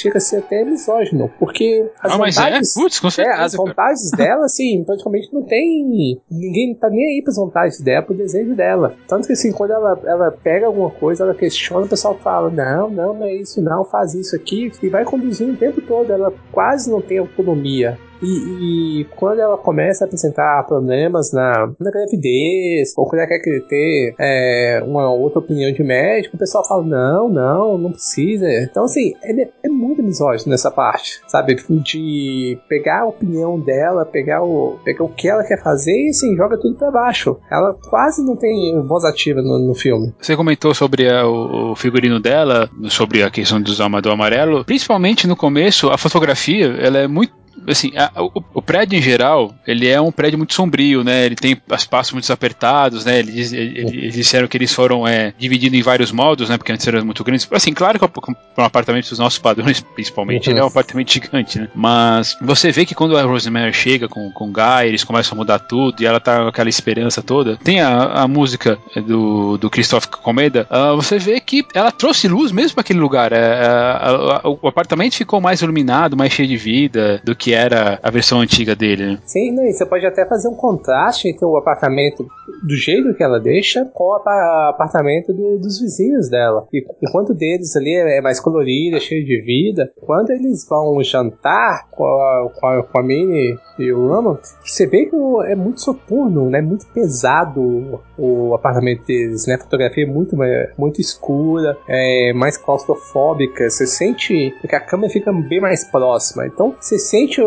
[0.00, 1.30] chega a ser até misógino.
[1.38, 2.76] Porque as ah, vantagens.
[2.76, 3.10] É?
[3.10, 6.18] Certeza, é, as vantagens dela, assim, praticamente não tem.
[6.30, 8.96] Ninguém tá nem aí pras vantagens dela, pro desejo dela.
[9.06, 12.88] Tanto que, assim, quando ela, ela pega alguma coisa, ela questiona, o pessoal fala: não,
[12.88, 14.72] não, não é isso, não, faz isso aqui.
[14.82, 16.10] E vai conduzindo o tempo todo.
[16.10, 17.98] Ela quase não tem autonomia.
[18.22, 23.40] E, e, quando ela começa a apresentar problemas na, na gravidez, ou quando ela quer
[23.68, 28.46] ter é, uma outra opinião de médico, o pessoal fala: não, não, não precisa.
[28.62, 31.56] Então, assim, ele é, é muito misógino nessa parte, sabe?
[31.82, 36.36] De pegar a opinião dela, pegar o, pegar o que ela quer fazer e, assim,
[36.36, 37.38] joga tudo pra baixo.
[37.50, 40.12] Ela quase não tem voz ativa no, no filme.
[40.20, 45.26] Você comentou sobre a, o, o, figurino dela, sobre a questão do do amarelo, principalmente
[45.26, 47.32] no começo, a fotografia, ela é muito
[47.66, 51.26] assim, a, o, o, prédio em geral, ele é um prédio muito sombrio, né?
[51.26, 53.18] Ele tem espaços muito apertados, né?
[53.18, 56.56] Eles, eles disseram que eles foram é, divididos em vários modos, né?
[56.56, 57.48] Porque antes eram muito grandes.
[57.50, 61.58] Assim, claro que para um apartamento dos nossos padrões, principalmente, ele é um apartamento gigante,
[61.58, 61.68] né?
[61.74, 65.38] Mas você vê que quando a Rosemary chega com, com o Guy, eles começam a
[65.38, 67.56] mudar tudo e ela tá com aquela esperança toda.
[67.56, 72.52] Tem a, a música do, do Christoph Comeda, uh, você vê que ela trouxe luz
[72.52, 73.32] mesmo para aquele lugar.
[73.32, 78.10] É, é, o apartamento ficou mais iluminado, mais cheio de vida do que era a
[78.10, 79.12] versão antiga dele.
[79.12, 79.18] Né?
[79.24, 82.26] Sim, não, e você pode até fazer um contraste entre o apartamento
[82.66, 86.66] do jeito que ela deixa com o apartamento do, dos vizinhos dela.
[86.72, 91.88] E enquanto deles ali é mais colorido, é cheio de vida, quando eles vão jantar
[91.90, 95.80] com a, com a, com a Minnie e o Roman, você vê que é muito
[95.80, 96.60] soturno, né?
[96.60, 99.54] Muito pesado o apartamento deles, né?
[99.54, 100.36] A fotografia é muito,
[100.76, 103.70] muito escura, é mais claustrofóbica.
[103.70, 106.46] Você sente que a câmera fica bem mais próxima.
[106.46, 107.40] Então você sente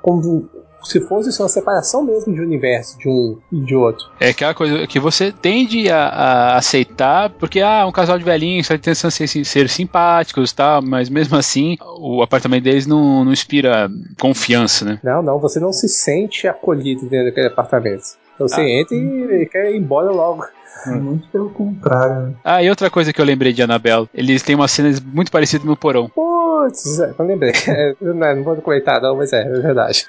[0.00, 0.48] como
[0.86, 4.06] se fosse uma separação mesmo de universo de um e de outro.
[4.20, 8.70] É aquela coisa que você tende a, a aceitar, porque ah, um casal de velhinhos
[8.70, 13.90] está tentando ser, ser simpáticos tal, mas mesmo assim o apartamento deles não, não inspira
[14.20, 15.00] confiança, né?
[15.02, 18.16] Não, não, você não se sente acolhido dentro daquele apartamento.
[18.38, 20.44] Você ah, entra e quer ir embora logo.
[20.86, 20.90] É.
[20.90, 22.36] Muito pelo contrário.
[22.44, 25.66] Ah, e outra coisa que eu lembrei de Annabelle, eles têm umas cenas muito parecidas
[25.66, 26.08] no porão.
[26.08, 27.52] Putz, é, eu lembrei.
[27.68, 30.06] É, não, não vou comentar não, mas é, é verdade.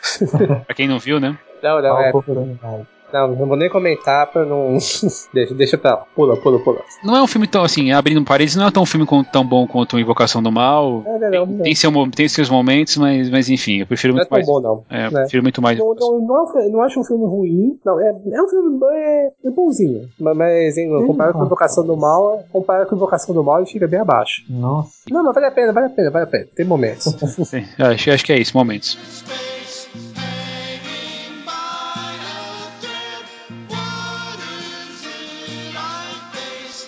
[0.65, 1.37] pra quem não viu, né?
[1.63, 2.11] Não, não, é.
[3.11, 4.77] Não, não vou nem comentar pra não.
[5.33, 6.05] deixa, deixa pra lá.
[6.15, 6.81] Pula, pula, pula.
[7.03, 9.67] Não é um filme tão assim, abrindo paredes, não é tão um filme tão bom
[9.67, 11.03] quanto Invocação do Mal.
[11.05, 14.37] É, não, não, tem, seu, tem seus momentos, mas, mas enfim, eu prefiro muito não
[14.37, 14.63] é tão mais.
[14.63, 14.97] Bom, não.
[14.97, 15.77] É, eu prefiro muito mais.
[15.77, 17.79] Não, não, não, é não acho um filme ruim.
[17.85, 20.09] Não, é, é um filme é, é bonzinho.
[20.19, 23.99] Mas, hein, comparado com Invocação do Mal, comparado com Invocação do Mal, ele fica bem
[23.99, 24.43] abaixo.
[24.49, 25.03] Nossa.
[25.09, 26.47] Não, mas vale a pena, vale a pena, vale a pena.
[26.55, 27.03] Tem momentos.
[27.47, 28.97] Sim, acho, acho que é isso, momentos.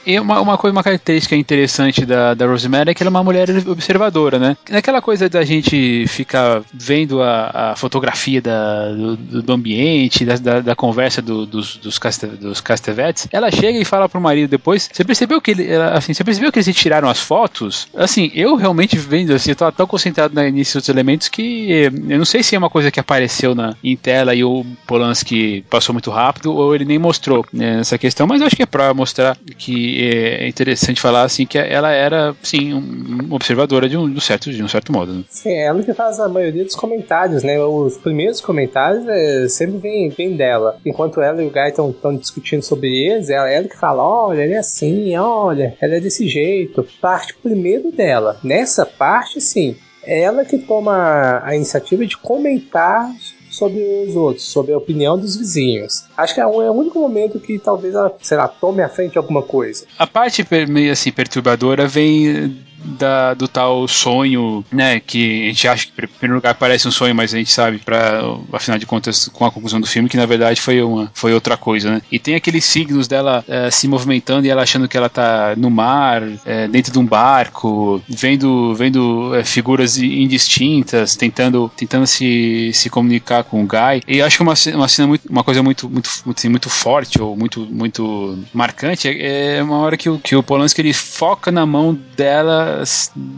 [0.10, 3.24] E uma, uma coisa, uma característica interessante da, da Rosemary é que ela é uma
[3.24, 4.58] mulher observadora, né?
[4.68, 10.60] Naquela coisa da gente ficar vendo a, a fotografia da, do, do ambiente, da, da,
[10.62, 14.90] da conversa do, dos, dos, caste, dos castevetes, ela chega e fala pro marido depois,
[14.92, 17.88] você percebeu que ele, assim, você percebeu que eles tiraram as fotos?
[17.96, 22.42] Assim, eu realmente vendo, assim, eu tava tão concentrado nesses elementos que eu não sei
[22.42, 26.52] se é uma coisa que apareceu na, em tela e o Polanski passou muito rápido
[26.52, 30.48] ou ele nem mostrou né, essa questão, mas acho que é pra mostrar que é
[30.48, 34.68] interessante falar assim que ela era, sim, observadora de um, de um certo, de um
[34.68, 35.14] certo modo.
[35.14, 35.24] Né?
[35.30, 37.60] Sim, é ela que faz a maioria dos comentários, né?
[37.60, 40.78] Os primeiros comentários é, sempre vem, vem dela.
[40.86, 44.54] Enquanto ela e o Guy estão discutindo sobre eles, ela, ela que fala: olha, ele
[44.54, 46.88] é assim, olha, ela é desse jeito.
[47.02, 48.38] Parte primeiro dela.
[48.44, 53.12] Nessa parte, sim, é ela que toma a iniciativa de comentar
[53.60, 56.06] sobre os outros, sobre a opinião dos vizinhos.
[56.18, 59.18] Acho que é, é o único momento que talvez ela, sei lá, tome à frente
[59.18, 59.86] alguma coisa.
[59.98, 65.00] A parte meio assim perturbadora vem da, do tal sonho, né?
[65.00, 67.80] Que a gente acha que, em primeiro lugar, parece um sonho, mas a gente sabe,
[67.80, 68.22] para
[68.54, 71.58] afinal de contas, com a conclusão do filme, que na verdade foi, uma, foi outra
[71.58, 72.02] coisa, né?
[72.12, 75.70] E tem aqueles signos dela é, se movimentando e ela achando que ela tá no
[75.70, 82.90] mar, é, dentro de um barco, vendo, vendo é, figuras indistintas, tentando, tentando se, se
[82.90, 84.04] comunicar com o Guy.
[84.08, 87.22] E acho que uma, uma cena muito, uma coisa muito, muito, muito, assim, muito forte
[87.22, 91.66] ou muito, muito marcante é uma hora que o, que o Polanski ele foca na
[91.66, 92.69] mão dela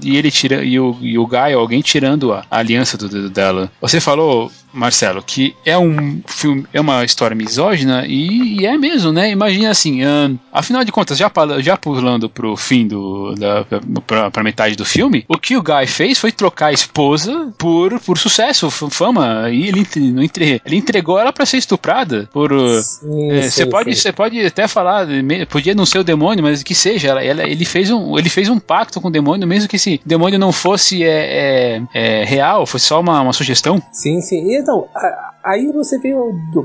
[0.02, 3.30] e ele tira e o, e o Guy, alguém tirando a, a aliança do dedo
[3.30, 3.72] dela.
[3.82, 9.12] Você falou, Marcelo, que é um filme, é uma história misógina e, e é mesmo,
[9.12, 9.30] né?
[9.30, 13.66] Imagina assim, um, afinal de contas, já, já pulando pro fim do da,
[14.06, 18.00] pra, pra, metade do filme, o que o Guy fez foi trocar a esposa por,
[18.00, 19.88] por sucesso, fama, e ele,
[20.66, 25.08] ele entregou ela para ser estuprada por você é, pode você pode até falar
[25.50, 28.50] podia não ser o demônio, mas que seja, ela, ela, ele fez um ele fez
[28.50, 32.66] um pacto com o demônio, mesmo que esse demônio não fosse é, é, é real,
[32.66, 33.82] fosse só uma, uma sugestão.
[33.92, 34.56] Sim, sim.
[34.56, 34.88] Então,
[35.44, 36.14] aí você vê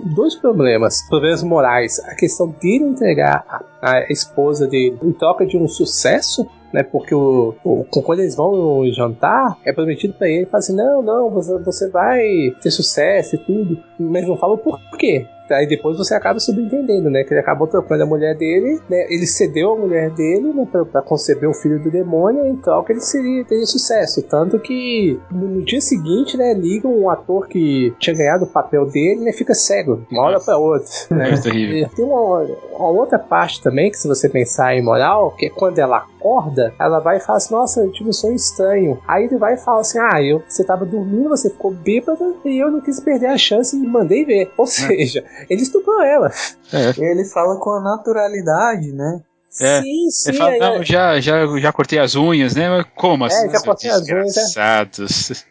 [0.05, 1.99] dois problemas, problemas morais.
[2.01, 3.45] A questão dele entregar
[3.81, 6.83] a, a esposa dele em troca de um sucesso né?
[6.83, 11.31] Porque o, o, quando eles vão jantar, é prometido para ele, fala assim, não, não,
[11.31, 12.23] você, você vai
[12.61, 15.27] ter sucesso e tudo, mas não fala o porquê.
[15.51, 17.25] Aí depois você acaba subentendendo, né?
[17.25, 19.07] Que ele acabou trocando a mulher dele, né?
[19.09, 22.93] Ele cedeu a mulher dele né, pra, pra conceber o filho do demônio, em troca
[22.93, 24.23] ele seria, teria sucesso.
[24.23, 28.87] Tanto que no, no, dia seguinte, né, ligam um ator que tinha ganhado o papel
[28.87, 29.33] dele, né?
[29.33, 30.89] Fica cego, uma hora pra outra.
[31.11, 31.35] Né?
[31.35, 35.51] É tem uma, uma, outra parte também, que se você pensar em moral, que é
[35.51, 39.01] quando ela acorda, ela vai e fala assim, nossa, eu tive um sonho estranho.
[39.07, 42.59] Aí ele vai e fala assim, ah, eu, você tava dormindo, você ficou bêbada e
[42.59, 44.53] eu não quis perder a chance e mandei ver.
[44.57, 44.69] Ou é.
[44.69, 46.31] seja, ele estuprou ela.
[46.73, 47.01] É.
[47.01, 49.21] Ele fala com a naturalidade, né?
[49.61, 49.81] É.
[49.83, 50.29] Sim, sim.
[50.31, 52.69] Ele fala, é, não, já, já, já cortei as unhas, né?
[52.69, 53.47] Mas como assim?
[53.47, 54.57] É, já cortei as unhas.
[54.57, 54.89] É.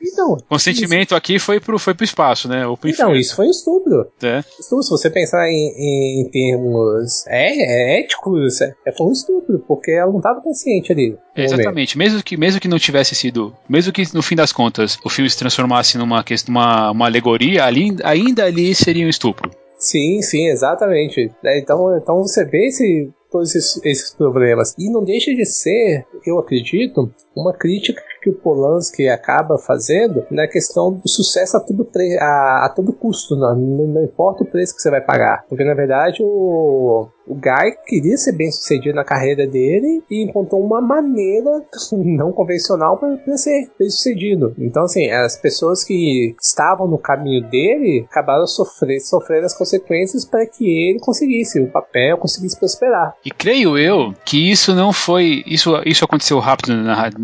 [0.01, 1.15] Então, Consentimento isso.
[1.15, 2.65] aqui foi pro, foi pro espaço, né?
[2.67, 3.19] Ou pro então, inferno.
[3.19, 4.07] isso foi estupro.
[4.21, 4.43] É.
[4.59, 9.91] Estupro, se você pensar em, em termos é, é éticos, é, foi um estupro, porque
[9.91, 11.17] ela não estava consciente ali.
[11.35, 11.97] exatamente.
[11.97, 13.53] Mesmo que, mesmo que não tivesse sido.
[13.67, 17.95] Mesmo que no fim das contas o filme se transformasse numa, uma, uma alegoria, ali,
[18.03, 19.49] ainda ali seria um estupro.
[19.77, 21.31] Sim, sim, exatamente.
[21.43, 24.73] Então, então você vê esse todos esses, esses problemas.
[24.79, 30.47] E não deixa de ser, eu acredito, uma crítica que o Polanski acaba fazendo na
[30.47, 31.87] questão do sucesso a todo,
[32.19, 35.45] a, a todo custo, não, não, importa o preço que você vai pagar.
[35.47, 40.63] Porque na verdade o, o Guy queria ser bem sucedido na carreira dele e encontrou
[40.63, 41.63] uma maneira
[41.93, 44.55] não convencional para ser bem sucedido.
[44.57, 50.45] Então, assim, as pessoas que estavam no caminho dele acabaram sofrendo sofrer as consequências para
[50.45, 53.13] que ele conseguisse o papel, conseguisse prosperar.
[53.23, 55.43] E creio eu que isso não foi.
[55.45, 56.73] Isso, isso aconteceu rápido,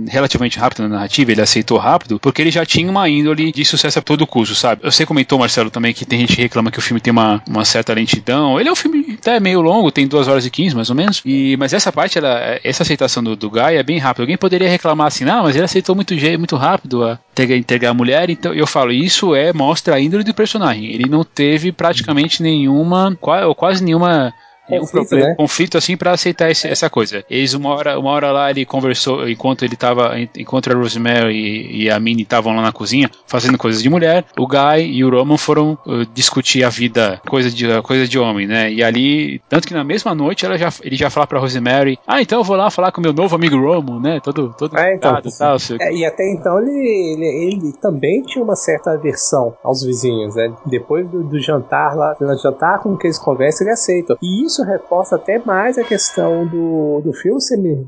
[0.08, 4.02] relativamente rápido narrativa, ele aceitou rápido, porque ele já tinha uma índole de sucesso a
[4.02, 4.82] todo custo, sabe?
[4.84, 7.66] Você comentou, Marcelo, também que tem gente que reclama que o filme tem uma, uma
[7.66, 8.60] certa lentidão.
[8.60, 11.22] Ele é um filme até meio longo, tem 2 horas e 15, mais ou menos.
[11.26, 14.24] E, mas essa parte, ela, essa aceitação do, do Guy é bem rápida.
[14.24, 17.20] Alguém poderia reclamar assim, não, mas ele aceitou muito, muito rápido a
[17.56, 18.30] entregar a mulher.
[18.30, 20.92] Então eu falo, isso é mostra a índole do personagem.
[20.92, 24.34] Ele não teve praticamente nenhuma, ou quase nenhuma
[24.68, 25.36] conflito, um problema, né?
[25.36, 27.24] conflito assim para aceitar esse, essa coisa.
[27.30, 31.84] Eles uma hora, uma hora lá ele conversou enquanto ele tava, enquanto a Rosemary e,
[31.84, 35.10] e a Minnie estavam lá na cozinha fazendo coisas de mulher, o Guy e o
[35.10, 38.72] Roman foram uh, discutir a vida, coisa de coisa de homem, né?
[38.72, 42.22] E ali, tanto que na mesma noite ela já, ele já fala para Rosemary, ah,
[42.22, 44.20] então eu vou lá falar com meu novo amigo Roman, né?
[44.24, 48.56] Todo todo é, então, tal, é, e até então ele, ele, ele, também tinha uma
[48.56, 50.54] certa aversão aos vizinhos, né?
[50.66, 54.18] Depois do, do jantar lá, no jantar com que eles conversam, ele aceita.
[54.22, 57.32] E isso isso reforça até mais a questão do, do filme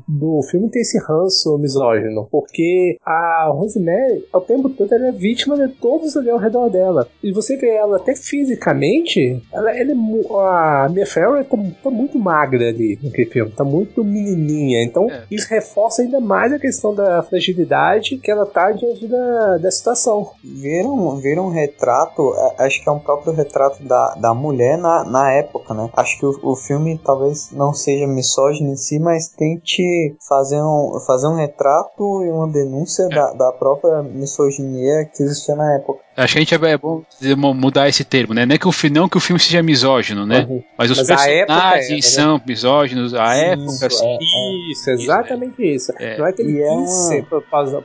[0.08, 5.56] do filme ter esse ranço misógino, porque a Rosemary, ao tempo todo, ela é vítima
[5.56, 7.06] de todos ali ao redor dela.
[7.22, 12.18] E você vê ela até fisicamente, ela, ela é, a Mia Farrow tá, tá, muito
[12.18, 14.82] magra ali naquele filme, tá muito menininha.
[14.82, 15.24] Então é.
[15.30, 20.30] isso reforça ainda mais a questão da fragilidade que ela tá diante da, da situação.
[20.42, 25.30] Viram, viram um retrato, acho que é um próprio retrato da, da mulher na, na
[25.32, 25.90] época, né?
[25.94, 30.98] Acho que o, o filme talvez não seja misógino em si, mas tente fazer um,
[31.06, 33.08] fazer um retrato e uma denúncia é.
[33.08, 36.00] da, da própria misoginia que existia na época.
[36.16, 38.46] Acho que a gente é, é bom mudar esse termo, né?
[38.46, 40.46] Não é que o, não que o filme seja misógino, né?
[40.48, 40.62] Uhum.
[40.78, 42.02] Mas os Mas personagens é, né?
[42.02, 43.86] são misóginos, a isso, época.
[43.86, 45.92] Assim, é, isso, exatamente isso.
[45.98, 46.18] É.
[46.18, 46.86] Não é que ele é uma...
[46.86, 47.24] ser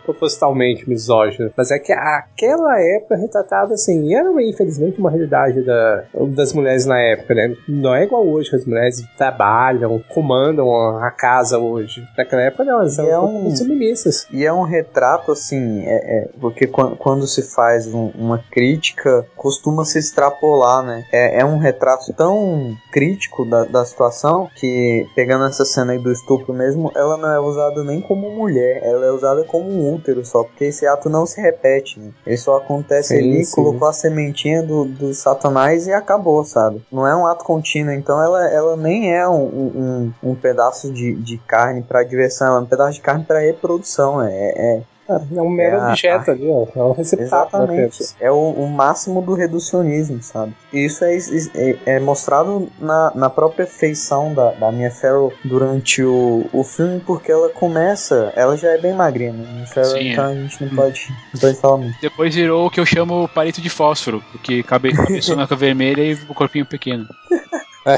[0.06, 6.04] propositalmente misógino, mas é que aquela época retratada assim, e era infelizmente uma realidade da,
[6.28, 7.56] das mulheres na época, né?
[7.68, 12.08] Não é igual hoje, as mulheres trabalham, comandam a casa hoje.
[12.18, 14.28] Naquela época não, elas eram um, feministas.
[14.32, 19.26] E é um retrato, assim, é, é porque quando, quando se faz um uma crítica
[19.36, 21.06] costuma se extrapolar, né?
[21.12, 26.12] É, é um retrato tão crítico da, da situação que, pegando essa cena aí do
[26.12, 30.26] estupro mesmo, ela não é usada nem como mulher, ela é usada como um útero
[30.26, 32.12] só, porque esse ato não se repete, né?
[32.26, 33.56] Ele só acontece sim, ali, sim.
[33.56, 36.84] colocou a sementinha do, do satanás e acabou, sabe?
[36.92, 41.16] Não é um ato contínuo, então ela, ela nem é um, um, um pedaço de,
[41.16, 45.42] de carne para diversão, ela é um pedaço de carne para reprodução, é, é é
[45.42, 46.68] um mero é objeto a, ali, ó.
[46.76, 47.64] É um receptáculo.
[47.64, 48.16] Exatamente.
[48.20, 50.54] É o, o, máximo do reducionismo, sabe?
[50.72, 51.18] E isso é,
[51.56, 57.00] é, é, mostrado na, na própria feição da, da Mia Farrow durante o, o filme,
[57.00, 58.32] porque ela começa.
[58.36, 59.48] Ela já é bem magrinha, né?
[59.52, 60.32] Mia Farrow, Sim, então é.
[60.32, 61.98] a gente não pode, não pode falar muito.
[62.02, 66.34] Depois virou o que eu chamo palito de fósforo, porque cabe, cabeçona vermelha e o
[66.34, 67.08] corpinho pequeno.
[67.86, 67.96] É.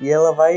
[0.00, 0.54] e, ela vai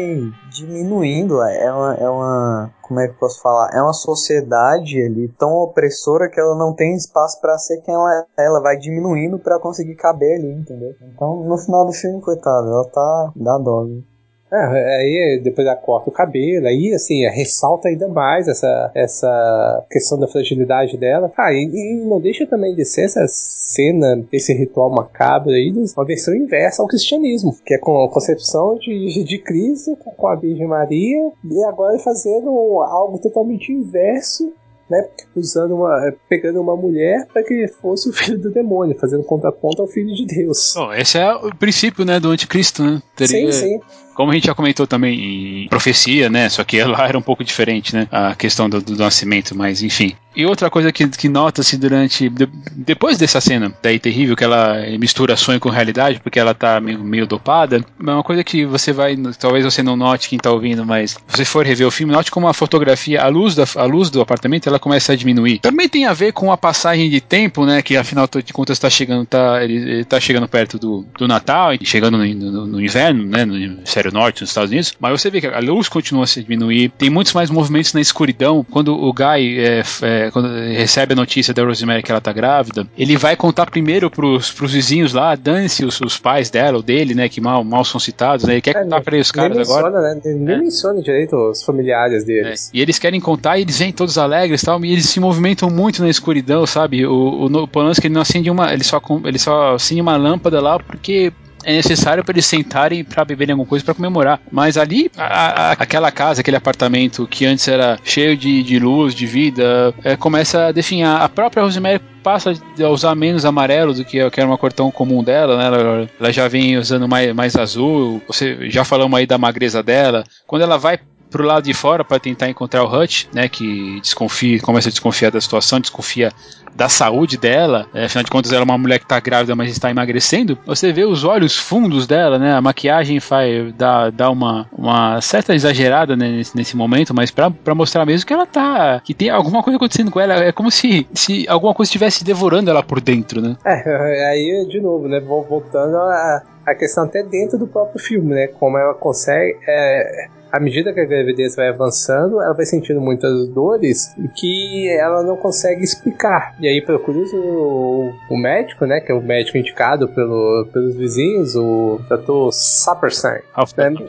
[0.50, 1.42] diminuindo.
[1.42, 2.74] É uma, é uma.
[2.82, 3.72] Como é que eu posso falar?
[3.74, 8.26] É uma sociedade ali tão opressora que ela não tem espaço para ser quem ela
[8.38, 8.46] é.
[8.46, 10.96] Ela vai diminuindo para conseguir caber ali, entendeu?
[11.02, 13.32] Então, no final do filme, coitado, ela tá.
[13.36, 13.84] dá dó.
[13.84, 14.04] Viu?
[14.52, 20.20] É, aí depois ela corta o cabelo, aí assim, ressalta ainda mais essa, essa questão
[20.20, 21.32] da fragilidade dela.
[21.38, 26.06] Ah, e, e não deixa também de ser essa cena, esse ritual macabro aí, uma
[26.06, 30.68] versão inversa ao cristianismo, que é com a concepção de, de Cristo com a Virgem
[30.68, 32.50] Maria, e agora fazendo
[32.82, 34.54] algo totalmente inverso
[34.90, 35.04] né,
[35.36, 39.88] usando uma, pegando uma mulher para que fosse o filho do demônio, fazendo contraponto ao
[39.88, 40.76] filho de Deus.
[40.76, 43.02] Oh, esse é o princípio, né, do anticristo, né?
[43.16, 43.80] Teria, sim, sim.
[44.16, 46.50] Como a gente já comentou também em profecia, né?
[46.50, 48.08] Só que lá era um pouco diferente, né?
[48.12, 50.16] A questão do, do nascimento, mas enfim.
[50.36, 52.30] E outra coisa que, que nota-se durante.
[52.30, 56.80] De, depois dessa cena daí terrível, que ela mistura sonho com realidade, porque ela tá
[56.82, 59.16] meio, meio dopada, é uma coisa que você vai.
[59.40, 62.32] Talvez você não note quem tá ouvindo, mas se você for rever o filme, note
[62.32, 65.60] como a fotografia, a luz, da, a luz do apartamento, ela começa a diminuir.
[65.60, 67.82] Também tem a ver com a passagem de tempo, né?
[67.82, 71.74] Que afinal de contas está chegando, tá, ele, ele tá chegando perto do, do Natal
[71.74, 73.46] e chegando no, no, no inverno, né?
[73.46, 73.58] No
[74.06, 74.96] hemisfério norte, nos Estados Unidos.
[75.00, 76.90] Mas você vê que a luz continua a se diminuir.
[76.98, 78.66] Tem muitos mais movimentos na escuridão.
[78.70, 82.88] Quando o Guy é, é, quando recebe a notícia da Rosemary que ela tá grávida,
[82.98, 87.14] ele vai contar primeiro pros, pros vizinhos lá, dane-se os, os, pais dela ou dele,
[87.14, 89.58] né, que mal, mal são citados, né, ele quer é, contar pra eles os caras
[89.58, 90.16] menciona, agora.
[90.16, 90.58] Né, nem é.
[90.58, 92.72] menciona direito os familiares deles.
[92.74, 92.78] É.
[92.78, 95.70] E eles querem contar e eles vêm todos alegres e tal, e eles se movimentam
[95.70, 97.06] muito na escuridão, sabe?
[97.06, 100.62] O, o, o Polanski, ele não acende uma, ele só, ele só acende uma lâmpada
[100.62, 101.32] lá porque
[101.66, 104.40] é necessário para eles sentarem para beberem alguma coisa para comemorar.
[104.52, 109.14] Mas ali, a, a, aquela casa, aquele apartamento que antes era cheio de, de luz,
[109.14, 111.22] de vida, é, começa a definhar.
[111.22, 114.90] A própria Rosemary passa a usar menos amarelo do que, que era uma cor tão
[114.92, 115.66] comum dela, né?
[115.66, 118.22] Ela, ela já vem usando mais, mais azul.
[118.28, 120.24] Você já falamos aí da magreza dela.
[120.48, 121.00] Quando ela vai
[121.36, 125.32] pro lado de fora para tentar encontrar o Hutch, né, que desconfia, começa a desconfiar
[125.32, 126.32] da situação, desconfia
[126.74, 129.70] da saúde dela, é, afinal de contas ela é uma mulher que está grávida, mas
[129.70, 132.54] está emagrecendo, você vê os olhos fundos dela, né?
[132.54, 137.76] A maquiagem faz dá, dá uma, uma certa exagerada né, nesse, nesse momento, mas para
[137.76, 139.02] mostrar mesmo que ela tá.
[139.04, 140.36] que tem alguma coisa acontecendo com ela.
[140.36, 143.56] É como se, se alguma coisa estivesse devorando ela por dentro, né?
[143.66, 145.22] É, aí de novo, né?
[145.22, 148.48] Voltando a, a questão até dentro do próprio filme, né?
[148.48, 149.58] Como ela consegue.
[149.66, 155.22] É, à medida que a gravidez vai avançando, ela vai sentindo muitas dores que ela
[155.22, 156.56] não consegue explicar.
[156.62, 161.58] E aí procura o, o médico, né, que é o médico indicado pelo, pelos vizinhos,
[161.58, 162.52] o Dr.
[162.54, 163.42] Saperstein.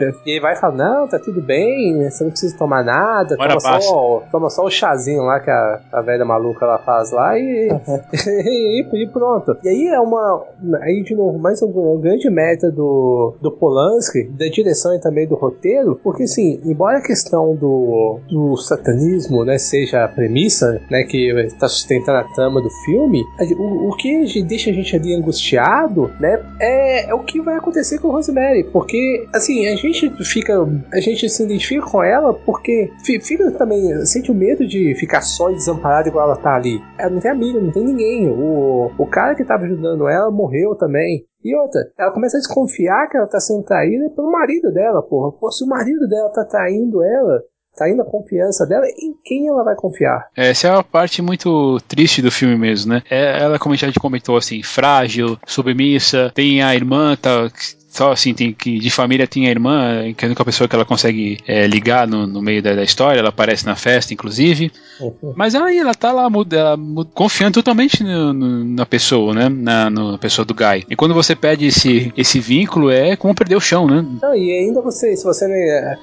[0.04, 3.80] Né, e ele vai falar, não, tá tudo bem, você não precisa tomar nada, toma
[3.80, 7.68] só, toma só, o chazinho lá que a, a velha maluca ela faz lá e,
[8.14, 9.56] e, e, pronto.
[9.64, 10.44] E aí é uma,
[10.82, 15.26] aí de novo, mais um, um grande meta do, do Polanski, da direção e também
[15.26, 21.02] do roteiro, porque assim, embora a questão do, do satanismo, né, seja a premissa, né,
[21.04, 23.24] que está sustentando a trama do filme,
[23.56, 27.98] o, o que deixa a gente ali angustiado, né, é, é o que vai acontecer
[27.98, 30.54] com Rosemary, porque assim, a gente fica,
[30.92, 35.50] a gente se identifica com ela porque fica também, sente o medo de ficar só
[35.50, 36.80] e desamparada igual ela tá ali.
[36.98, 38.28] Ela não tem amiga, não tem ninguém.
[38.28, 41.24] O, o cara que tava ajudando ela morreu também.
[41.44, 45.32] E outra, ela começa a desconfiar que ela tá sendo traída pelo marido dela, porra.
[45.32, 47.42] Pô, se o marido dela tá traindo ela,
[47.76, 50.28] traindo a confiança dela, em quem ela vai confiar?
[50.34, 53.02] Essa é uma parte muito triste do filme mesmo, né?
[53.10, 57.48] É, ela, como a gente comentou, assim, frágil, submissa, tem a irmã, tá
[57.96, 60.76] só assim, tem que de família tem a irmã, que é a única pessoa que
[60.76, 64.70] ela consegue é, ligar no, no meio da, da, história, ela aparece na festa, inclusive.
[65.00, 65.32] Uhum.
[65.34, 69.48] Mas aí ela tá lá muda, ela, muda, confiando totalmente no, no, na pessoa, né?
[69.48, 70.84] Na, na, pessoa do Guy.
[70.90, 74.04] E quando você perde esse, esse vínculo, é como perder o chão, né?
[74.22, 75.96] Não, e ainda você, se você né,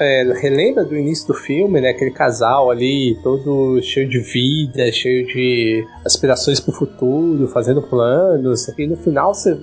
[0.00, 1.90] é, relembra do início do filme, né?
[1.90, 8.86] Aquele casal ali, todo cheio de vida, cheio de aspirações pro futuro, fazendo planos, e
[8.86, 9.56] no final você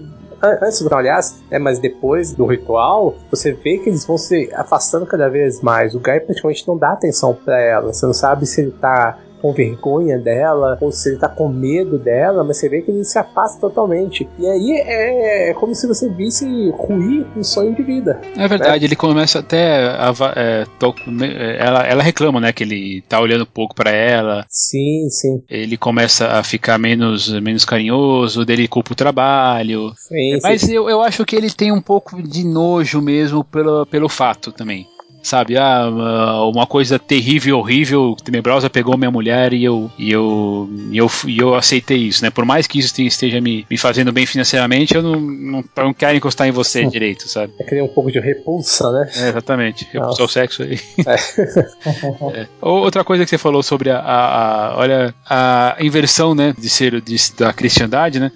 [0.43, 5.29] antes aliás, é, mas depois do ritual, você vê que eles vão se afastando cada
[5.29, 5.95] vez mais.
[5.95, 7.93] O Guy praticamente não dá atenção para ela.
[7.93, 11.99] Você não sabe se ele tá com vergonha dela, ou se ele tá com medo
[11.99, 14.25] dela, mas você vê que ele se afasta totalmente.
[14.39, 18.21] E aí é, é como se você visse ruir um sonho de vida.
[18.37, 18.85] É verdade, né?
[18.85, 23.45] ele começa até a, é, to, é, ela, ela reclama, né, que ele tá olhando
[23.45, 24.45] pouco para ela.
[24.47, 25.43] Sim, sim.
[25.49, 29.91] Ele começa a ficar menos, menos carinhoso, dele culpa o trabalho.
[29.97, 30.73] Sim, mas sim.
[30.73, 34.87] Eu, eu acho que ele tem um pouco de nojo mesmo pelo, pelo fato também
[35.23, 35.57] sabe?
[35.57, 41.09] Ah, uma coisa terrível, horrível, tenebrosa pegou minha mulher e eu, e eu, e eu,
[41.25, 42.29] e eu aceitei isso, né?
[42.29, 45.93] Por mais que isso esteja me, me fazendo bem financeiramente, eu não, não, eu não
[45.93, 47.53] quero encostar em você direito, sabe?
[47.57, 49.09] É criar um pouco de repulsa, né?
[49.15, 49.87] É, exatamente.
[49.91, 50.79] Repulsar o sexo aí.
[51.05, 51.15] É.
[52.41, 52.47] é.
[52.61, 57.01] Outra coisa que você falou sobre a, a, a olha, a inversão, né, de ser
[57.01, 58.31] de, da cristandade, né?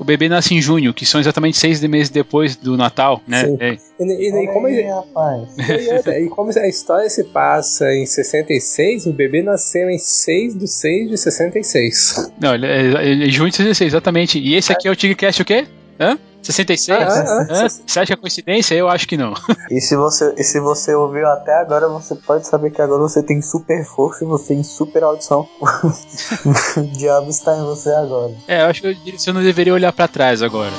[0.00, 3.44] O bebê nasce em junho, que são exatamente seis meses depois do Natal, né?
[3.44, 3.56] Sim.
[3.60, 3.76] É.
[4.00, 5.48] E, e, e, como, aí, rapaz.
[6.08, 11.10] e, como a história se passa em 66, o bebê nasceu em 6 de 6
[11.10, 12.32] de 66.
[12.40, 14.38] Não, ele é, é, é junho de 66, exatamente.
[14.38, 15.66] E esse aqui é o Tigcast o quê?
[16.00, 16.18] Hã?
[16.42, 16.88] 66?
[16.90, 17.68] Ah, ah, ah.
[17.68, 18.74] Você acha é coincidência?
[18.74, 19.34] Eu acho que não.
[19.70, 23.22] E se, você, e se você ouviu até agora, você pode saber que agora você
[23.22, 25.46] tem super força e você tem super audição.
[26.76, 28.32] o diabo está em você agora.
[28.48, 30.72] É, eu acho que você não deveria olhar para trás agora.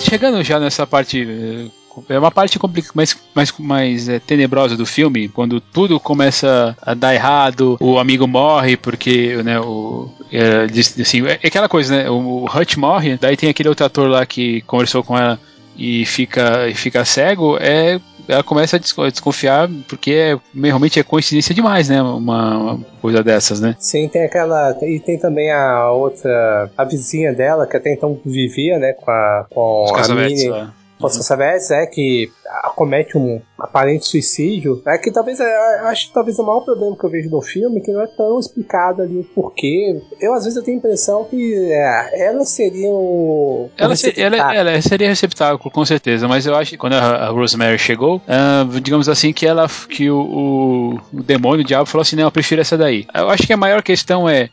[0.00, 1.70] Chegando já nessa parte
[2.08, 2.58] é uma parte
[2.94, 8.26] mais, mais, mais é, tenebrosa do filme, quando tudo começa a dar errado, o amigo
[8.26, 10.66] morre porque, né, o, é,
[11.00, 14.24] assim, é aquela coisa, né, o, o Hutch morre, daí tem aquele outro ator lá
[14.24, 15.38] que conversou com ela
[15.76, 18.00] e fica, e fica cego, é
[18.30, 22.00] ela começa a desconfiar porque é, realmente é coincidência demais, né?
[22.00, 23.76] Uma, uma, coisa dessas, né?
[23.78, 24.76] Sim, tem aquela.
[24.82, 26.70] E tem também a outra.
[26.76, 28.92] A vizinha dela, que até então vivia, né?
[28.92, 30.50] Com a, com Os a Minnie.
[30.50, 30.79] É.
[31.00, 32.30] Oscar Savés é que
[32.74, 37.04] comete um aparente suicídio, é que talvez é, acho que talvez o maior problema que
[37.04, 40.00] eu vejo no filme é que não é tão explicado ali o porquê.
[40.20, 44.82] Eu às vezes eu tenho a impressão que é, ela seria o ela, ela, ela,
[44.82, 49.08] seria receptável com certeza, mas eu acho que quando a, a Rosemary chegou, uh, digamos
[49.08, 52.60] assim que ela que o, o, o demônio, o diabo falou assim, não, eu prefiro
[52.60, 53.06] essa daí.
[53.14, 54.50] Eu acho que a maior questão é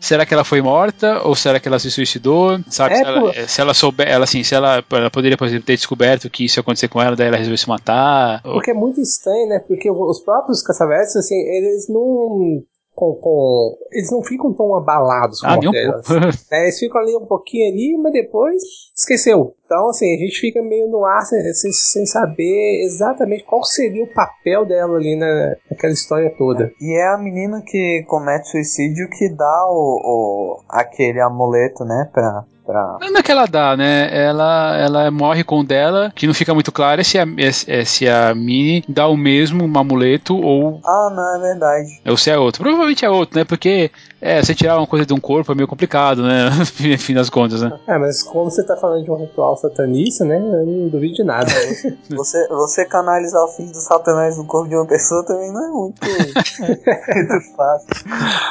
[0.00, 2.58] Será que ela foi morta ou será que ela se suicidou?
[2.68, 2.94] Sabe?
[2.94, 5.76] É, se, ela, se, ela, souber, ela assim, se ela, ela poderia, por exemplo, ter
[5.76, 8.42] descoberto que isso ia acontecer com ela, daí ela resolveu se matar.
[8.42, 8.76] Porque ou...
[8.76, 9.58] é muito estranho, né?
[9.58, 12.62] Porque os próprios caçavetes, assim, eles não
[12.94, 15.58] com, com, eles não ficam tão abalados com ah, a
[16.56, 18.62] é, Eles ficam ali um pouquinho ali, mas depois
[18.94, 19.54] esqueceu.
[19.70, 24.02] Então, assim, a gente fica meio no ar sem, sem, sem saber exatamente qual seria
[24.02, 26.72] o papel dela ali na, naquela história toda.
[26.80, 32.44] E é a menina que comete suicídio que dá o, o aquele amuleto, né, pra,
[32.66, 32.98] pra...
[33.00, 34.08] Não é que ela dá, né?
[34.12, 37.80] Ela, ela morre com o dela, que não fica muito claro é se a, é,
[37.80, 40.80] é se a Minnie dá o mesmo um amuleto ou.
[40.84, 42.00] Ah, não, é verdade.
[42.08, 42.62] Ou se é outro.
[42.62, 43.44] Provavelmente é outro, né?
[43.44, 43.90] Porque
[44.20, 46.50] é, você tirar uma coisa de um corpo é meio complicado, né?
[46.98, 47.72] Fim das contas, né?
[47.86, 50.36] É, mas como você tá falando de um ritual satanista, né?
[50.36, 51.50] Eu não duvido de nada.
[52.10, 55.70] você, você canalizar o filho do satanás no corpo de uma pessoa também não é
[55.70, 57.88] muito, muito fácil.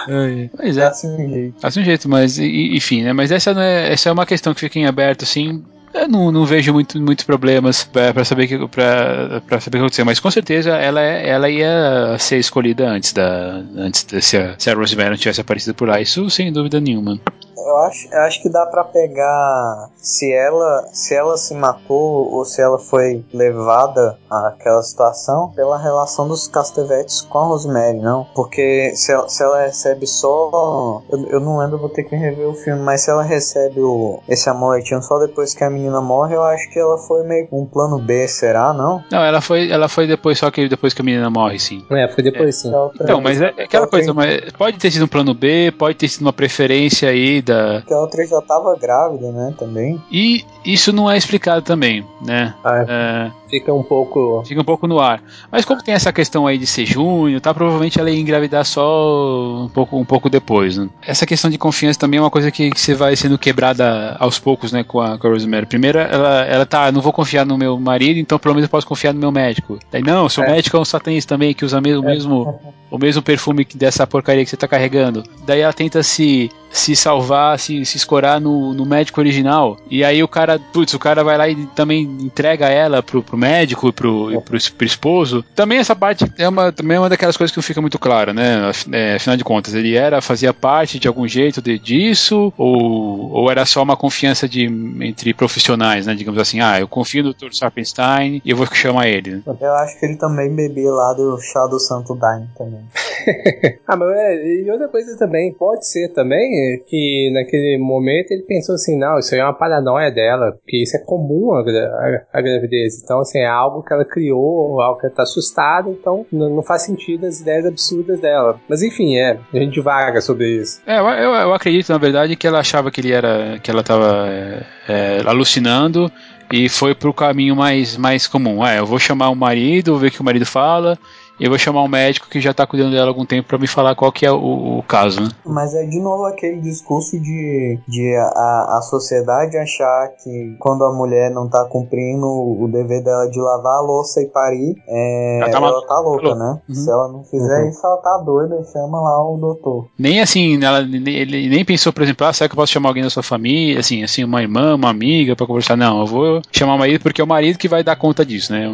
[0.10, 0.86] É, mas é.
[0.86, 1.56] Assim um jeito.
[1.68, 3.14] Assim um jeito, mas enfim, né?
[3.14, 3.92] Mas essa não é.
[3.92, 5.64] Essa é uma questão que fica em aberto, assim.
[5.92, 10.06] Eu não, não vejo muito, muitos problemas para saber que para saber o que aconteceu,
[10.06, 14.54] mas com certeza ela, é, ela ia ser escolhida antes da antes de, se a,
[14.58, 17.20] se a Rosemary não tivesse aparecido por lá, isso sem dúvida nenhuma
[17.68, 22.46] eu acho, eu acho que dá para pegar se ela se ela se matou ou
[22.46, 28.26] se ela foi levada àquela situação pela relação dos Castevetes com a Rosemary, não?
[28.36, 32.48] Porque se ela, se ela recebe só eu, eu não lembro, vou ter que rever
[32.48, 36.36] o filme, mas se ela recebe o, esse amoletinho só depois que a menina morre,
[36.36, 39.04] eu acho que ela foi meio um plano B, será, não?
[39.12, 41.86] Não, ela foi ela foi depois só que depois que a menina morre, sim.
[41.92, 42.52] É, foi depois é.
[42.52, 42.72] sim.
[43.02, 46.22] Então, mas é, aquela coisa, mas pode ter sido um plano B, pode ter sido
[46.22, 47.82] uma preferência aí da.
[47.82, 49.54] Que a outra já tava grávida, né?
[49.58, 50.02] Também.
[50.12, 52.54] E isso não é explicado também, né?
[52.64, 53.32] Ah, é.
[53.50, 54.44] Fica um pouco.
[54.46, 55.24] Fica um pouco no ar.
[55.52, 57.54] Mas como tem essa questão aí de ser junho, tá?
[57.54, 60.88] Provavelmente ela ia engravidar só um pouco, um pouco depois, né?
[61.02, 64.38] Essa questão de confiança também é uma coisa que, que você vai sendo quebrada aos
[64.38, 64.84] poucos, né?
[64.84, 65.66] Com a, com a Rosemary.
[65.66, 68.86] Primeiro, ela, ela tá, não vou confiar no meu marido, então pelo menos eu posso
[68.86, 69.80] confiar no meu médico.
[69.92, 70.52] Daí, não, seu é.
[70.52, 72.14] médico é um satanista também, que usa mesmo, é.
[72.14, 72.60] mesmo,
[72.92, 75.24] o mesmo perfume dessa porcaria que você tá carregando.
[75.46, 79.78] Daí ela tenta se se salvar, se, se escorar no, no médico original.
[79.90, 83.38] E aí o cara, putz, o cara vai lá e também entrega ela pro, pro
[83.40, 85.44] médico e pro, e pro, pro, esposo.
[85.56, 88.34] Também essa parte é uma, também é uma daquelas coisas que não fica muito clara,
[88.34, 88.72] né?
[88.92, 93.52] É, afinal de contas, ele era, fazia parte de algum jeito de, disso, ou, ou
[93.52, 94.66] era só uma confiança de,
[95.02, 96.14] entre profissionais, né?
[96.14, 97.54] Digamos assim, ah, eu confio no Dr.
[97.54, 99.36] Sarpenstein e eu vou chamar ele.
[99.36, 99.44] Né?
[99.60, 102.82] Eu acho que ele também bebia lá do chá do Santo Daime também.
[103.88, 108.76] ah, mas é, e outra coisa também, pode ser também que naquele momento ele pensou
[108.76, 112.42] assim, não, isso aí é uma paranoia dela, porque isso é comum a, a, a
[112.42, 113.02] gravidez.
[113.04, 116.84] Então, assim, é algo que ela criou, algo que ela tá assustada, então não, faz
[116.84, 118.60] sentido as ideias absurdas dela.
[118.68, 120.82] Mas enfim, é, a gente vaga sobre isso.
[120.86, 123.84] É, eu, eu, eu acredito, na verdade, que ela achava que ele era, que ela
[123.84, 126.12] tava é, é, alucinando
[126.52, 128.66] e foi pro caminho mais, mais comum.
[128.66, 130.98] É, eu vou chamar o marido, ver o que o marido fala,
[131.40, 133.68] eu vou chamar um médico que já tá cuidando dela há algum tempo para me
[133.68, 135.30] falar qual que é o, o, caso, né?
[135.46, 140.94] Mas é de novo aquele discurso de, de a, a sociedade achar que quando a
[140.94, 145.52] mulher não tá cumprindo o dever dela de lavar a louça e parir, é, ela,
[145.52, 146.60] tá, ela tá louca, né?
[146.68, 146.76] Uhum.
[146.76, 147.70] Se ela não fizer uhum.
[147.70, 149.88] isso, ela tá doida, chama lá o doutor.
[149.98, 153.04] Nem assim, ela, ele nem pensou, por exemplo, ah, será que eu posso chamar alguém
[153.04, 155.78] da sua família, assim, assim, uma irmã, uma amiga para conversar?
[155.78, 158.52] Não, eu vou chamar o marido porque é o marido que vai dar conta disso,
[158.52, 158.66] né?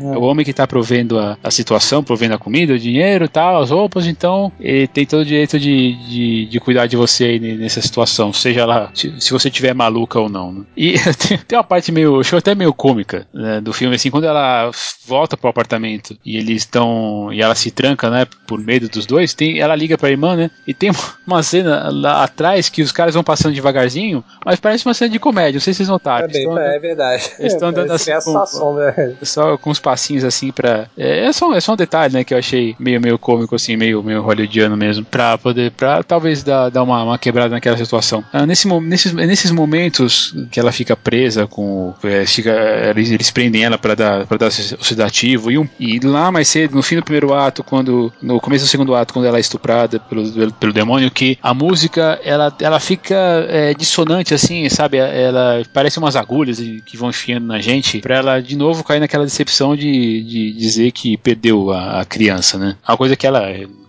[0.00, 0.14] É, é.
[0.14, 3.62] é o homem que tá provendo a, a situação, provendo a comida, o dinheiro tal,
[3.62, 7.38] as roupas, então ele tem todo o direito de, de, de cuidar de você aí
[7.38, 10.52] nessa situação, seja lá se, se você tiver maluca ou não.
[10.52, 10.64] Né?
[10.76, 10.94] E
[11.46, 14.72] tem uma parte meio, achou até meio cômica né, do filme, assim, quando ela
[15.06, 19.32] volta pro apartamento e eles estão, e ela se tranca, né, por medo dos dois,
[19.32, 20.90] tem, ela liga pra irmã, né, e tem
[21.24, 25.20] uma cena lá atrás que os caras vão passando devagarzinho, mas parece uma cena de
[25.20, 26.24] comédia, não sei se vocês notaram.
[26.24, 27.30] É, bem, estão, é verdade.
[27.38, 29.14] Eles estão andando assim, com, né?
[29.22, 32.34] só com uns passinhos assim pra, é, é, só, é só um detalhe, né, que
[32.34, 36.70] eu achei meio, meio cômico, assim, meio, meio hollywoodiano mesmo, pra poder, pra talvez dar,
[36.70, 38.24] dar uma, uma quebrada naquela situação.
[38.32, 41.94] Ah, nesse, nesses, nesses momentos que ela fica presa com.
[42.02, 42.50] É, fica,
[42.90, 46.48] eles, eles prendem ela para dar, pra dar o sedativo, e, um, e lá mais
[46.48, 48.12] cedo, no fim do primeiro ato, quando.
[48.22, 52.20] No começo do segundo ato, quando ela é estuprada pelo, pelo demônio, que a música
[52.24, 53.14] ela, ela fica
[53.48, 54.98] é, dissonante, assim, sabe?
[54.98, 59.24] Ela parece umas agulhas que vão enfiando na gente, pra ela de novo cair naquela
[59.24, 62.76] decepção de, de dizer que perdeu a, a criança, né?
[62.86, 63.42] Uma coisa que ela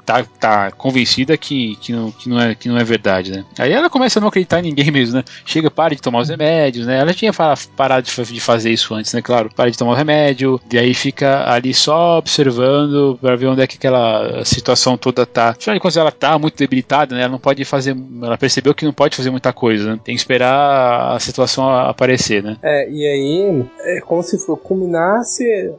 [0.06, 3.46] tá, tá convencida que, que, não, que, não é, que não é verdade, né?
[3.58, 5.24] Aí ela começa a não acreditar em ninguém mesmo, né?
[5.46, 7.00] Chega, para de tomar os remédios, né?
[7.00, 7.32] Ela tinha
[7.76, 9.22] parado de, fazer isso antes, né?
[9.22, 13.62] Claro, para de tomar o remédio, e aí fica ali só observando para ver onde
[13.62, 15.50] é que aquela situação toda tá.
[15.50, 17.22] Afinal de contas, ela tá muito debilitada, né?
[17.22, 17.96] Ela não pode fazer.
[18.22, 20.00] Ela percebeu que não pode fazer muita coisa, né?
[20.04, 22.58] Tem que esperar a situação aparecer, né?
[22.62, 25.72] É, e aí é como se culminasse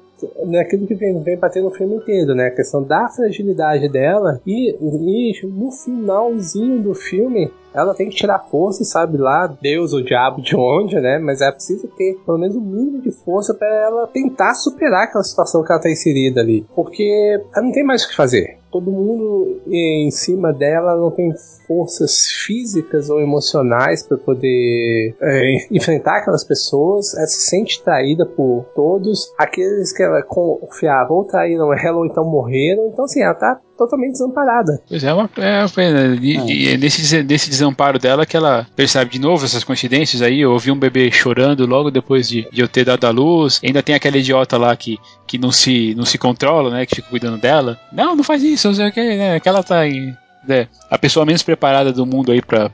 [0.44, 2.46] naquilo que vem, vem batendo no filme inteiro, né?
[2.46, 8.38] A questão da fragilidade dela e, e no finalzinho do filme ela tem que tirar
[8.50, 11.18] força, sabe lá, Deus ou diabo de onde, né?
[11.18, 15.24] Mas é preciso ter pelo menos um mínimo de força para ela tentar superar aquela
[15.24, 16.66] situação que ela tá inserida ali.
[16.74, 21.30] Porque ela não tem mais o que fazer todo mundo em cima dela não tem
[21.66, 27.14] forças físicas ou emocionais para poder é, enfrentar aquelas pessoas.
[27.14, 29.32] Ela se sente traída por todos.
[29.38, 32.88] Aqueles que ela confiava ou traíram ela ou então morreram.
[32.88, 34.80] Então, assim, ela tá totalmente desamparada.
[34.88, 36.18] Pois é, é uma, é uma pena.
[36.20, 36.46] E, é.
[36.46, 40.40] e é nesse, nesse desamparo dela que ela percebe de novo essas coincidências aí.
[40.40, 43.60] Eu ouvi um bebê chorando logo depois de, de eu ter dado a luz.
[43.64, 46.86] Ainda tem aquela idiota lá que, que não, se, não se controla, né?
[46.86, 47.78] Que fica cuidando dela.
[47.92, 49.40] Não, não faz isso, não sei o que, né?
[49.40, 50.16] Que ela tá em.
[50.48, 52.68] É, a pessoa menos preparada do mundo aí pra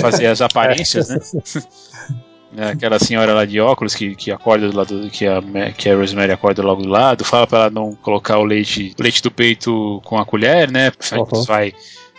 [0.00, 1.18] fazer as aparências, né?
[2.56, 5.42] É, aquela senhora lá de óculos que, que acorda do lado que a,
[5.76, 9.02] que a Rosemary acorda logo do lado, fala para ela não colocar o leite, o
[9.02, 10.92] leite do peito com a colher, né?
[11.12, 11.42] Uhum.
[11.44, 11.74] Vai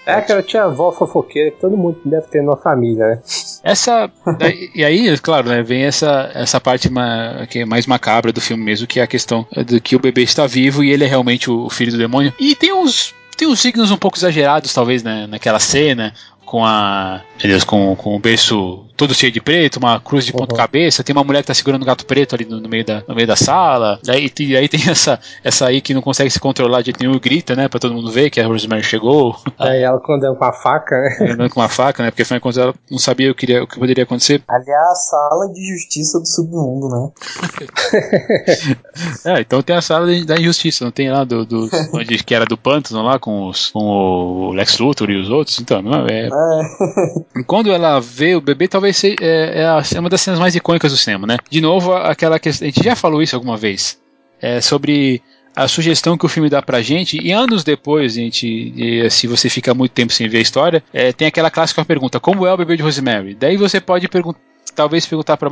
[0.05, 3.19] é aquela tia avó fofoqueira que todo mundo deve ter na família, né?
[3.63, 4.09] Essa.
[4.75, 8.63] e aí, claro, né, vem essa, essa parte ma, que é mais macabra do filme
[8.63, 11.49] mesmo, que é a questão de que o bebê está vivo e ele é realmente
[11.49, 12.31] o, o filho do demônio.
[12.39, 16.13] E tem uns tem uns signos um pouco exagerados, talvez, né, naquela cena,
[16.45, 17.21] com a.
[17.41, 20.47] Meu Deus, com, com o berço todo cheio de preto, uma cruz de uhum.
[20.47, 23.03] cabeça, tem uma mulher que tá segurando um gato preto ali no, no, meio, da,
[23.07, 26.39] no meio da sala, daí, e aí tem essa, essa aí que não consegue se
[26.39, 29.35] controlar de nenhum grita, né, pra todo mundo ver que a Rosemary chegou.
[29.57, 31.31] Aí ela andando com a faca, né?
[31.31, 33.67] Andando com uma faca, né, porque foi quando ela não sabia o que, iria, o
[33.67, 34.43] que poderia acontecer.
[34.47, 37.09] Ali é a sala de justiça do submundo, né?
[39.37, 42.45] é, então tem a sala da injustiça, não tem lá do, do onde que era
[42.45, 46.29] do pântano lá com, os, com o Lex Luthor e os outros, então, não é,
[46.35, 47.43] é.
[47.47, 49.63] Quando ela vê o bebê, talvez seja é,
[49.93, 51.37] é, uma das cenas mais icônicas do cinema, né?
[51.49, 52.67] De novo, aquela questão.
[52.67, 53.99] A gente já falou isso alguma vez.
[54.41, 55.21] É, sobre
[55.55, 59.49] a sugestão que o filme dá pra gente, e anos depois, gente, e, se você
[59.49, 62.57] fica muito tempo sem ver a história, é, tem aquela clássica pergunta: como é o
[62.57, 63.33] bebê de Rosemary?
[63.33, 64.39] Daí você pode perguntar
[64.75, 65.49] talvez perguntar para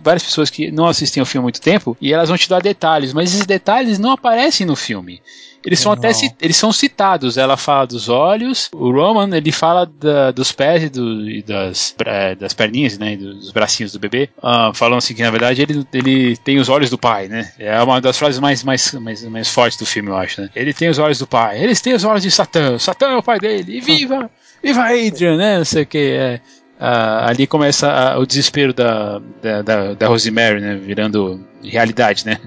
[0.00, 2.60] várias pessoas que não assistem o filme há muito tempo e elas vão te dar
[2.60, 5.20] detalhes, mas esses detalhes não aparecem no filme.
[5.66, 7.36] Eles são até eles são citados.
[7.36, 11.92] Ela fala dos olhos, o Roman ele fala da, dos pés e, do, e das,
[12.04, 15.84] é, das perninhas, né, dos bracinhos do bebê, uh, falando assim que na verdade ele,
[15.92, 17.52] ele tem os olhos do pai, né?
[17.58, 20.40] É uma das frases mais, mais, mais, mais fortes do filme, eu acho.
[20.40, 20.50] Né?
[20.54, 21.60] Ele tem os olhos do pai.
[21.60, 22.78] Eles têm os olhos de Satã.
[22.78, 23.78] Satã é o pai dele.
[23.78, 24.30] E viva,
[24.62, 25.58] viva Adrian, né?
[25.58, 25.98] Não sei o que.
[25.98, 26.40] É.
[26.78, 30.76] Uh, ali começa uh, o desespero da, da, da, da Rosemary, né?
[30.76, 32.38] Virando realidade, né?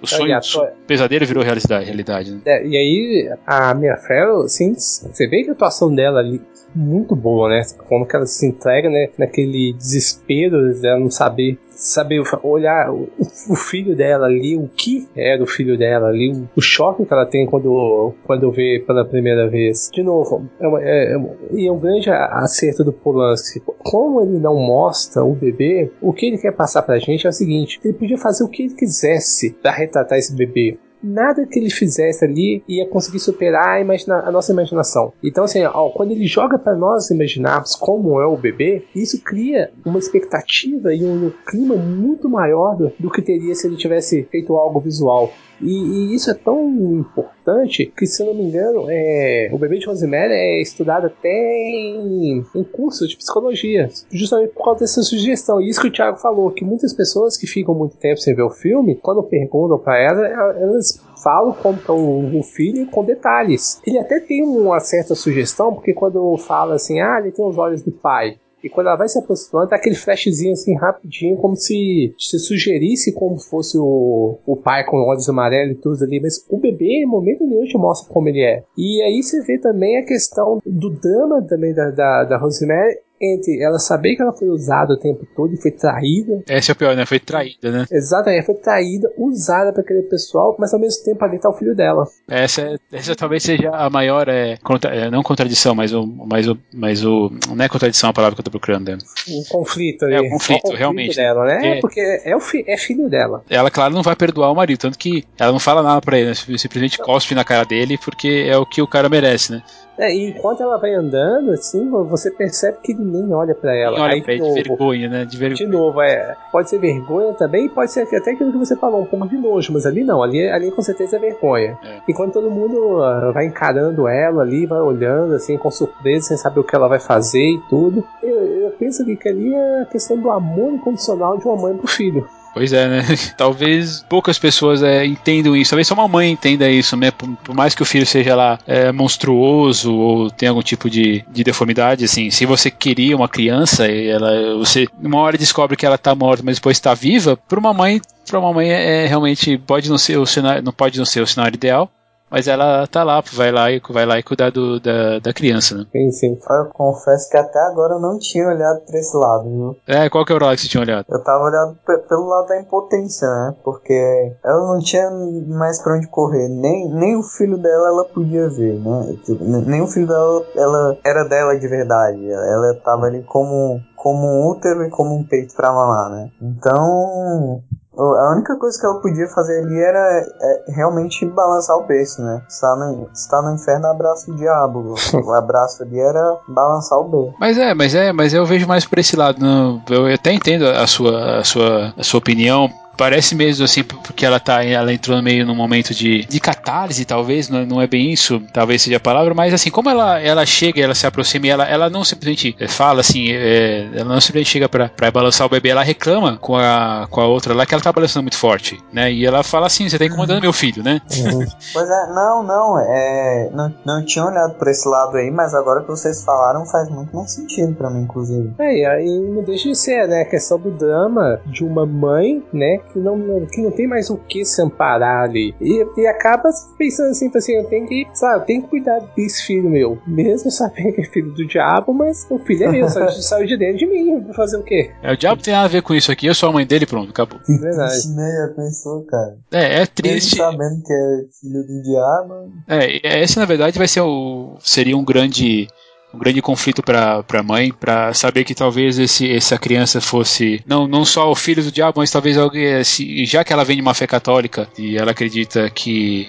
[0.00, 2.40] O sonho, o pesadelo virou realidade, realidade né?
[2.44, 6.40] é, e aí, a Mia Farrow, assim, você vê que a atuação dela ali
[6.74, 7.62] muito boa, né?
[7.88, 9.08] Como que ela se entrega, né?
[9.18, 13.08] Naquele desespero dela não saber saber olhar o,
[13.48, 17.12] o, filho dela ali, o que era o filho dela ali, o, o, choque que
[17.12, 19.90] ela tem quando, quando vê pela primeira vez.
[19.92, 21.16] De novo, é, uma, é, é,
[21.52, 23.62] e é um grande acerto do Polanski.
[23.78, 27.32] Como ele não mostra o bebê, o que ele quer passar pra gente é o
[27.32, 31.70] seguinte: ele podia fazer o que ele quisesse para retratar esse bebê nada que ele
[31.70, 35.12] fizesse ali ia conseguir superar a, imagina a nossa imaginação.
[35.22, 39.70] Então, assim, ó, quando ele joga para nós imaginarmos como é o bebê, isso cria
[39.84, 44.56] uma expectativa e um clima muito maior do, do que teria se ele tivesse feito
[44.56, 45.32] algo visual.
[45.60, 49.86] E, e, isso é tão importante que, se não me engano, é, o bebê de
[49.86, 55.60] Rosemary é estudado até em, em cursos de psicologia, justamente por causa dessa sugestão.
[55.60, 58.42] E isso que o Thiago falou, que muitas pessoas que ficam muito tempo sem ver
[58.42, 60.26] o filme, quando perguntam para ela,
[60.60, 63.80] elas falam como é o, o filho com detalhes.
[63.86, 67.82] Ele até tem uma certa sugestão, porque quando fala assim, ah, ele tem os olhos
[67.82, 68.38] do pai.
[68.62, 73.12] E quando ela vai se aproximando, tá aquele flashzinho assim rapidinho, como se se sugerisse
[73.12, 76.20] como fosse o, o pai com olhos amarelos e tudo ali.
[76.20, 78.64] Mas o bebê, em momento nenhum, te mostra como ele é.
[78.76, 83.62] E aí você vê também a questão do drama também da, da, da Rosemary entre
[83.62, 86.42] ela saber que ela foi usada o tempo todo e foi traída.
[86.48, 87.06] Essa é o pior, né?
[87.06, 87.86] Foi traída, né?
[87.90, 91.74] Exatamente, foi traída, usada para aquele pessoal, mas ao mesmo tempo ali tá o filho
[91.74, 92.04] dela.
[92.28, 96.58] Essa, essa talvez seja a maior, é, contra, é, não contradição, mas o, mas o,
[96.72, 97.30] mas o.
[97.54, 98.88] Não é contradição a palavra que eu tô procurando.
[98.88, 98.98] Né?
[99.28, 100.14] Um conflito ali.
[100.14, 101.16] É um conflito, conflito realmente.
[101.16, 101.78] Dela, né?
[101.78, 103.42] É, porque é, o fi, é filho dela.
[103.48, 106.28] Ela, claro, não vai perdoar o marido, tanto que ela não fala nada pra ele,
[106.28, 106.34] né?
[106.34, 109.62] simplesmente cospe na cara dele porque é o que o cara merece, né?
[109.98, 114.00] É, e enquanto ela vai andando, assim, você percebe que ele nem olha para ela.
[114.00, 115.24] olha Aí, pra de, novo, de vergonha, né?
[115.24, 115.56] De vergonha.
[115.56, 116.36] De novo, é.
[116.52, 119.72] Pode ser vergonha também, pode ser até aquilo que você falou, um pouco de nojo,
[119.72, 121.78] mas ali não, ali, ali com certeza é vergonha.
[121.82, 122.00] É.
[122.08, 126.60] Enquanto todo mundo uh, vai encarando ela ali, vai olhando, assim, com surpresa, sem saber
[126.60, 128.06] o que ela vai fazer e tudo.
[128.22, 131.86] Eu, eu penso que ali é a questão do amor incondicional de uma mãe pro
[131.86, 132.28] filho.
[132.56, 133.02] Pois é, né?
[133.36, 135.72] Talvez poucas pessoas é, entendam isso.
[135.72, 137.10] Talvez só uma mãe entenda isso, né?
[137.10, 141.22] Por, por mais que o filho seja lá é, monstruoso ou tenha algum tipo de,
[141.30, 145.84] de deformidade, assim, se você queria uma criança e ela, você uma hora descobre que
[145.84, 149.06] ela tá morta, mas depois está viva, para uma mãe, para uma mãe é, é,
[149.06, 151.90] realmente pode não ser o cenário, não pode não ser o cenário ideal,
[152.30, 155.76] mas ela tá lá, vai lá e vai lá e cuidar do, da, da criança,
[155.76, 155.86] né?
[155.92, 156.38] Sim, sim.
[156.50, 159.76] Eu confesso que até agora eu não tinha olhado pra esse lado, viu?
[159.86, 161.06] É, qual que é o lado que você tinha olhado?
[161.08, 161.76] Eu tava olhando
[162.08, 163.54] pelo lado da impotência, né?
[163.64, 165.08] Porque ela não tinha
[165.48, 166.48] mais pra onde correr.
[166.48, 169.16] Nem, nem o filho dela ela podia ver, né?
[169.24, 172.30] Tipo, nem o filho dela ela era dela de verdade.
[172.30, 176.30] Ela tava ali como, como um útero e como um peito pra mamar, né?
[176.42, 177.62] Então,
[178.02, 179.98] a única coisa que ela podia fazer ali era
[180.40, 182.42] é, realmente balançar o berço, né?
[182.48, 184.94] Está no, está no inferno, abraço o diabo.
[185.24, 187.34] o abraço ali era balançar o berço.
[187.40, 189.40] Mas é, mas é, mas eu vejo mais por esse lado.
[189.40, 194.24] Não, eu até entendo a sua, a sua, a sua opinião Parece mesmo assim, porque
[194.24, 198.12] ela tá, ela entrou meio num momento de, de catarse, talvez, não, não é bem
[198.12, 201.50] isso, talvez seja a palavra, mas assim, como ela, ela chega, ela se aproxima e
[201.50, 205.50] ela, ela não simplesmente fala assim, é, ela não simplesmente chega pra, pra balançar o
[205.50, 208.82] bebê, ela reclama com a, com a outra lá que ela tá balançando muito forte,
[208.92, 209.12] né?
[209.12, 211.00] E ela fala assim, você tá incomodando meu filho, né?
[211.16, 211.44] Uhum.
[211.72, 215.82] pois é, não, não, é, não, não tinha olhado por esse lado aí, mas agora
[215.82, 218.52] que vocês falaram faz muito mais sentido pra mim, inclusive.
[218.58, 222.42] É, e aí não deixa de ser, né, a questão do drama de uma mãe,
[222.52, 225.54] né, que não, que não tem mais o que se amparar ali.
[225.60, 229.46] E, e acaba pensando assim, assim, eu tenho que, sabe, eu tenho que cuidar desse
[229.46, 229.98] filho meu.
[230.06, 233.56] Mesmo sabendo que é filho do diabo, mas o filho é meu, saiu, saiu de
[233.56, 234.20] dentro de mim.
[234.20, 234.90] Vou fazer o quê?
[235.02, 236.86] É, o diabo tem nada a ver com isso aqui, eu sou a mãe dele,
[236.86, 237.38] pronto, acabou.
[237.46, 238.08] Verdade.
[238.14, 238.52] né?
[238.56, 239.36] pensou, cara.
[239.52, 240.36] É, é triste.
[240.38, 242.52] Mesmo sabendo que é filho do diabo.
[242.68, 244.56] É, esse na verdade vai ser o.
[244.60, 245.68] seria um grande
[246.12, 250.86] um grande conflito para a mãe, para saber que talvez esse, essa criança fosse não,
[250.86, 252.82] não só o filho do diabo, mas talvez alguém,
[253.24, 256.28] já que ela vem de uma fé católica e ela acredita que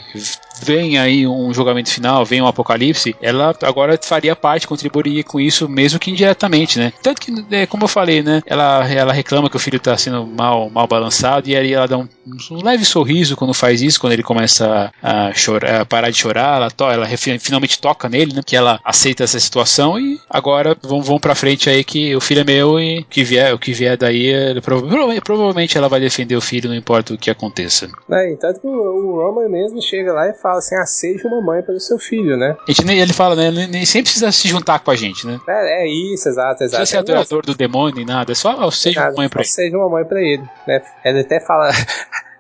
[0.61, 5.67] vem aí um julgamento final, vem um apocalipse, ela agora faria parte, contribuiria com isso,
[5.67, 6.93] mesmo que indiretamente, né?
[7.01, 8.41] Tanto que, é, como eu falei, né?
[8.45, 11.97] Ela, ela reclama que o filho tá sendo mal, mal balançado, e aí ela dá
[11.97, 12.07] um,
[12.51, 16.57] um leve sorriso quando faz isso, quando ele começa a, chorar, a parar de chorar,
[16.57, 17.07] ela, to, ela
[17.39, 18.41] finalmente toca nele, né?
[18.45, 22.41] Que ela aceita essa situação e agora vão, vão pra frente aí que o filho
[22.41, 26.35] é meu e que vier, o que vier daí, ele, provavelmente, provavelmente ela vai defender
[26.35, 27.89] o filho, não importa o que aconteça.
[28.09, 31.27] É, tanto que o, o Roman mesmo chega lá e fala fala assim: ah, seja
[31.27, 32.55] uma mãe para o seu filho, né?
[32.67, 33.47] A gente nem, ele fala, né?
[33.47, 35.39] Ele nem sempre precisa se juntar com a gente, né?
[35.47, 36.71] É, é isso, exato, exato.
[36.71, 39.49] Não precisa ser adorador do demônio nem nada, é só seja uma mãe para ele.
[39.49, 40.81] Seja uma mãe para ele, né?
[41.03, 41.69] Ele até fala.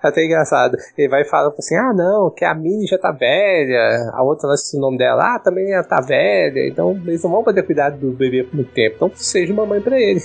[0.01, 0.77] até engraçado.
[0.97, 4.57] Ele vai falar assim: ah, não, que a Minnie já tá velha, a outra, não
[4.57, 7.89] sei o nome dela, ah, também ela tá velha, então eles não vão poder cuidar
[7.89, 8.95] do bebê por muito tempo.
[8.95, 10.21] Então seja uma mãe para ele.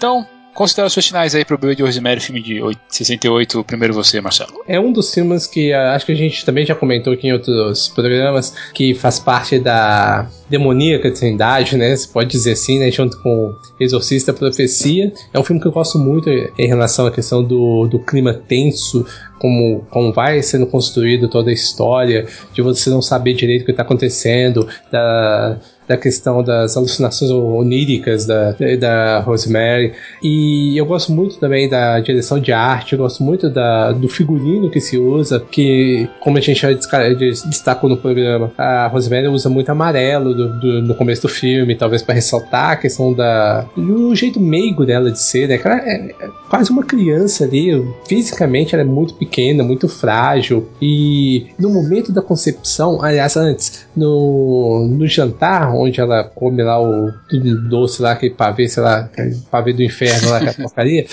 [0.00, 4.52] Então, Considerações finais aí pro Bebê de Rosemary, filme de 68, primeiro você, Marcelo.
[4.66, 7.32] É um dos filmes que uh, acho que a gente também já comentou aqui em
[7.32, 11.94] outros programas, que faz parte da demoníaca trindade, né?
[11.94, 12.90] Se pode dizer assim, né?
[12.90, 15.12] Junto com Exorcista Profecia.
[15.32, 19.06] É um filme que eu gosto muito em relação à questão do, do clima tenso,
[19.38, 23.70] como, como vai sendo construído toda a história, de você não saber direito o que
[23.70, 25.60] está acontecendo, da
[25.90, 29.92] da questão das alucinações oníricas da, da Rosemary.
[30.22, 34.70] E eu gosto muito também da direção de arte, eu gosto muito da, do figurino
[34.70, 39.68] que se usa, que, como a gente já destacou no programa, a Rosemary usa muito
[39.70, 43.66] amarelo do, do, no começo do filme, talvez para ressaltar a questão da.
[43.76, 45.58] do jeito meigo dela de ser, né?
[45.64, 50.68] Ela é, é quase uma criança ali, fisicamente ela é muito pequena, muito frágil.
[50.80, 57.10] E no momento da concepção, aliás, antes, no, no jantar, onde ela come lá o
[57.28, 59.08] tudo doce lá, aquele pavê, sei lá,
[59.50, 61.06] pavê do inferno lá, aquela porcaria.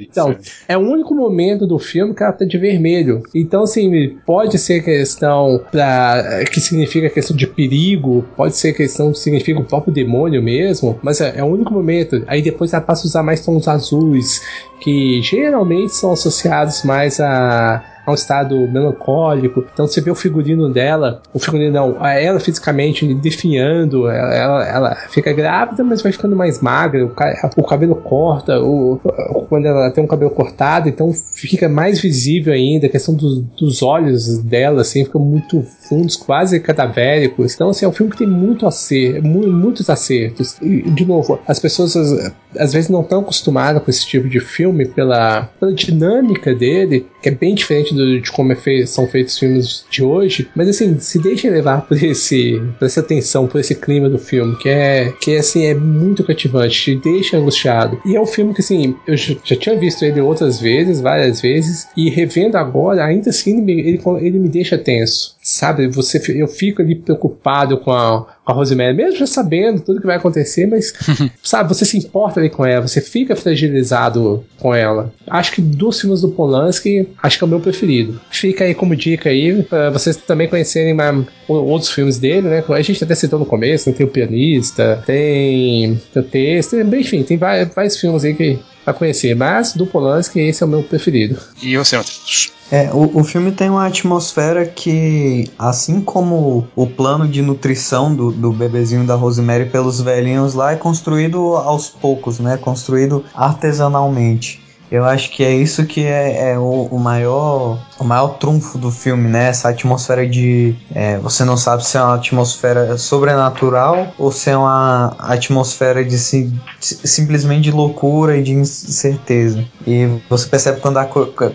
[0.00, 0.36] então,
[0.66, 3.22] é o único momento do filme que ela tá de vermelho.
[3.34, 9.18] Então, assim, pode ser questão pra, que significa questão de perigo, pode ser questão que
[9.18, 12.22] significa o próprio demônio mesmo, mas é, é o único momento.
[12.26, 14.42] Aí depois ela passa a usar mais tons azuis,
[14.80, 19.64] que geralmente são associados mais a um estado melancólico.
[19.72, 24.94] Então você vê o figurino dela, o figurino não, ela fisicamente definhando, ela, ela, ela
[25.10, 27.12] fica grávida, mas vai ficando mais magra, o,
[27.56, 29.00] o cabelo corta, o,
[29.48, 33.82] quando ela tem um cabelo cortado, então fica mais visível ainda, a questão dos, dos
[33.82, 37.54] olhos dela, assim, fica muito fundos, quase cadavéricos.
[37.54, 40.56] Então, assim, é um filme que tem muito acer muitos acertos.
[40.60, 44.40] E, de novo, as pessoas às, às vezes não estão acostumadas com esse tipo de
[44.40, 49.06] filme pela, pela dinâmica dele, que é bem diferente do, de como é feito, são
[49.06, 53.60] feitos filmes de hoje, mas assim, se deixem levar por esse, por essa tensão, por
[53.60, 58.00] esse clima do filme, que é, que assim, é muito cativante, te deixa angustiado.
[58.06, 61.88] E é um filme que assim, eu já tinha visto ele outras vezes, várias vezes,
[61.96, 65.36] e revendo agora, ainda assim, ele, ele, ele me deixa tenso.
[65.50, 69.98] Sabe, você, eu fico ali preocupado com a, com a Rosemary, mesmo já sabendo tudo
[69.98, 70.92] que vai acontecer, mas,
[71.42, 75.10] sabe, você se importa ali com ela, você fica fragilizado com ela.
[75.26, 78.20] Acho que dos filmes do Polanski, acho que é o meu preferido.
[78.28, 82.64] Fica aí como dica aí, pra vocês também conhecerem mais, outros filmes dele, né?
[82.68, 83.96] A gente até citou no começo, né?
[83.96, 89.34] tem o Pianista, tem, o Texto, enfim, tem vários, vários filmes aí que pra conhecer,
[89.34, 91.38] mas do Polanski esse é o meu preferido.
[91.62, 92.52] E você, Matheus?
[92.70, 98.30] É, o, o filme tem uma atmosfera que, assim como o plano de nutrição do,
[98.30, 102.58] do bebezinho da Rosemary pelos velhinhos lá, é construído aos poucos, né?
[102.58, 104.67] Construído artesanalmente.
[104.90, 108.90] Eu acho que é isso que é, é o, o, maior o maior trunfo do
[108.90, 109.48] filme, né?
[109.48, 114.56] Essa atmosfera de é, você não sabe se é uma atmosfera sobrenatural ou se é
[114.56, 119.64] uma atmosfera de si, simplesmente de loucura e de incerteza.
[119.86, 121.04] E você percebe quando a,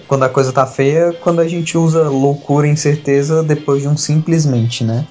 [0.08, 3.98] quando a coisa tá feia quando a gente usa loucura e incerteza depois de um
[3.98, 5.06] simplesmente, né?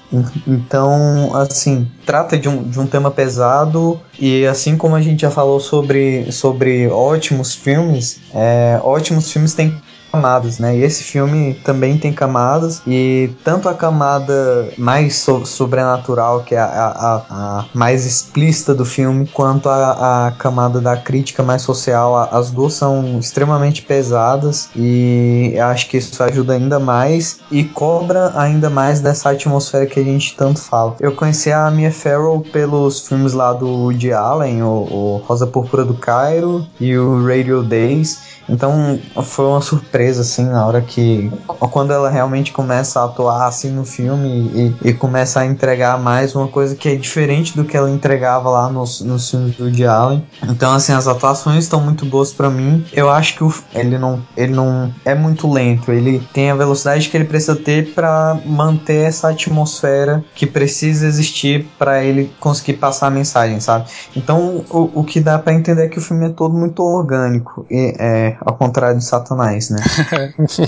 [0.47, 5.31] Então, assim, trata de um, de um tema pesado e assim como a gente já
[5.31, 9.75] falou sobre, sobre ótimos filmes, é, ótimos filmes têm
[10.13, 10.77] camadas, né?
[10.77, 16.59] E esse filme também tem camadas e tanto a camada mais so sobrenatural, que é
[16.59, 22.29] a, a, a, mais explícita do filme, quanto a, a camada da crítica mais social,
[22.31, 28.69] as duas são extremamente pesadas e acho que isso ajuda ainda mais e cobra ainda
[28.69, 30.95] mais dessa atmosfera que a gente tanto fala.
[30.99, 35.83] Eu conheci a Mia Farrow pelos filmes lá do Woody Allen, o, o Rosa Púrpura
[35.83, 41.31] do Cairo e o Radio Days então foi uma surpresa, assim, na hora que.
[41.71, 46.35] Quando ela realmente começa a atuar assim no filme e, e começa a entregar mais
[46.35, 49.85] uma coisa que é diferente do que ela entregava lá nos, nos filmes do Woody
[49.85, 50.25] Allen.
[50.43, 52.85] Então, assim, as atuações estão muito boas para mim.
[52.91, 57.09] Eu acho que o, ele, não, ele não é muito lento, ele tem a velocidade
[57.09, 63.07] que ele precisa ter para manter essa atmosfera que precisa existir para ele conseguir passar
[63.07, 63.85] a mensagem, sabe?
[64.15, 67.65] Então, o, o que dá para entender é que o filme é todo muito orgânico.
[67.69, 69.77] E, é, ao contrário de Satanás, né?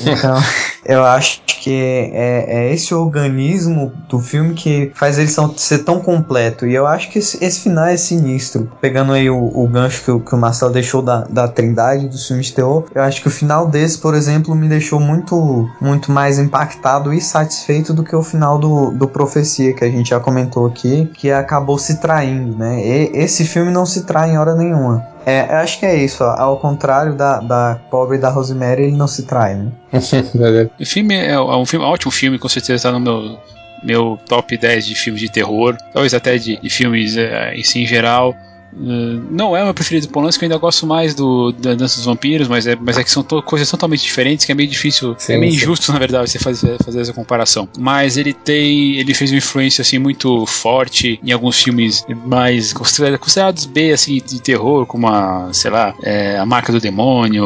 [0.06, 0.38] Então,
[0.86, 6.66] eu acho que é, é, esse organismo do filme que faz ele ser tão completo.
[6.66, 8.72] E eu acho que esse, esse final é sinistro.
[8.80, 12.28] Pegando aí o, o gancho que, o, que o Marcelo deixou da, da trindade dos
[12.28, 16.12] filmes de terror, eu acho que o final desse, por exemplo, me deixou muito, muito
[16.12, 20.20] mais impactado e satisfeito do que o final do, do Profecia, que a gente já
[20.20, 22.80] comentou aqui, que acabou se traindo, né?
[22.86, 25.15] E, esse filme não se trai em hora nenhuma.
[25.26, 26.36] É, eu acho que é isso, ó.
[26.38, 29.72] ao contrário da, da pobre da Rosemary, ele não se trai, né?
[30.80, 33.40] o filme é, é um filme, ótimo filme, com certeza tá no meu,
[33.84, 37.82] meu top 10 de filmes de terror, talvez até de, de filmes é, em si
[37.82, 38.36] em geral.
[38.78, 41.96] Uh, não é o meu preferido do Polanski, eu ainda gosto mais do da Dança
[41.98, 44.70] dos Vampiros, mas é, mas é que são to coisas totalmente diferentes, que é meio
[44.70, 45.58] difícil, sim, é meio sim.
[45.58, 47.70] injusto, na verdade, você fazer, fazer essa comparação.
[47.78, 53.66] Mas ele tem, ele fez uma influência, assim, muito forte em alguns filmes mais considerados
[53.66, 57.46] B, assim, de terror, como a, sei lá, é, A Marca do Demônio,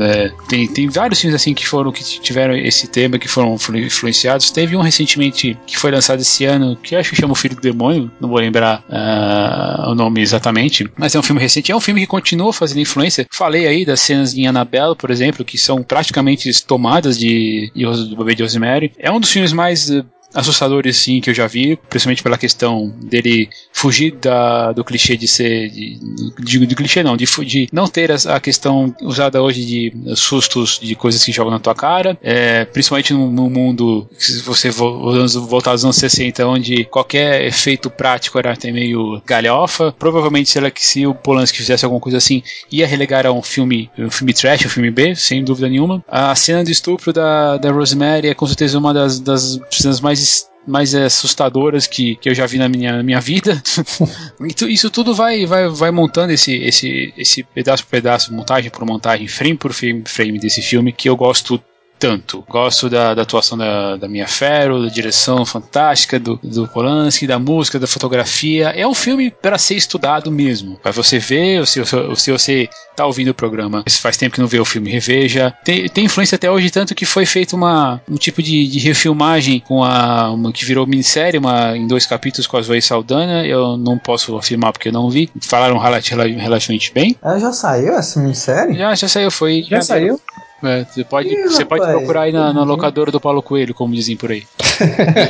[0.00, 4.50] é, tem, tem vários filmes, assim, que foram, que tiveram esse tema, que foram influenciados.
[4.50, 7.60] Teve um recentemente, que foi lançado esse ano, que acho que chama O Filho do
[7.62, 11.76] Demônio, não vou lembrar uh, o nome nome exatamente, mas é um filme recente, é
[11.76, 13.26] um filme que continua fazendo influência.
[13.30, 18.16] Falei aí das cenas em Annabelle, por exemplo, que são praticamente tomadas de, de do
[18.16, 18.92] bebê de Rosemary.
[18.98, 20.02] É um dos filmes mais eh,
[20.36, 25.26] assustadores sim que eu já vi, principalmente pela questão dele fugir da, do clichê de
[25.26, 25.98] ser de,
[26.38, 30.78] de, de clichê não, de, de não ter a, a, questão usada hoje de sustos
[30.80, 35.70] de coisas que jogam na tua cara, é, principalmente no, no mundo se você voltar
[35.70, 41.06] aos anos 60, onde qualquer efeito prático era até meio galhofa, provavelmente se, ela, se
[41.06, 44.68] o Polanski fizesse alguma coisa assim, ia relegar a um filme, um filme trash, um
[44.68, 46.04] filme B, sem dúvida nenhuma.
[46.06, 50.25] A cena do estupro da, da Rosemary é com certeza uma das, das cenas mais
[50.66, 53.62] mais assustadoras que, que eu já vi na minha, minha vida.
[54.68, 59.28] Isso tudo vai, vai, vai montando esse, esse, esse pedaço por pedaço, montagem por montagem,
[59.28, 61.62] frame por frame, frame desse filme que eu gosto
[61.98, 62.44] tanto.
[62.48, 67.38] Gosto da, da atuação da, da Mia Farrow, da direção fantástica do, do Polanski, da
[67.38, 68.70] música, da fotografia.
[68.70, 70.76] É um filme para ser estudado mesmo.
[70.82, 74.34] Para você ver, ou se, ou se você tá ouvindo o programa, se faz tempo
[74.34, 75.54] que não vê o filme, reveja.
[75.64, 79.60] Tem, tem influência até hoje, tanto que foi feito uma, um tipo de, de refilmagem
[79.60, 83.46] com a, uma, que virou minissérie, uma, em dois capítulos com a Zoe Saldana.
[83.46, 85.30] Eu não posso afirmar porque eu não vi.
[85.42, 87.16] Falaram relativamente bem.
[87.22, 88.76] Ela já saiu essa minissérie?
[88.76, 89.30] Já, já saiu.
[89.30, 89.62] Foi.
[89.62, 90.20] Já, já saiu?
[90.62, 93.42] É, você pode, Ih, você pode rapaz, procurar aí na, na eu- locadora do Paulo
[93.42, 94.44] Coelho, como dizem por aí.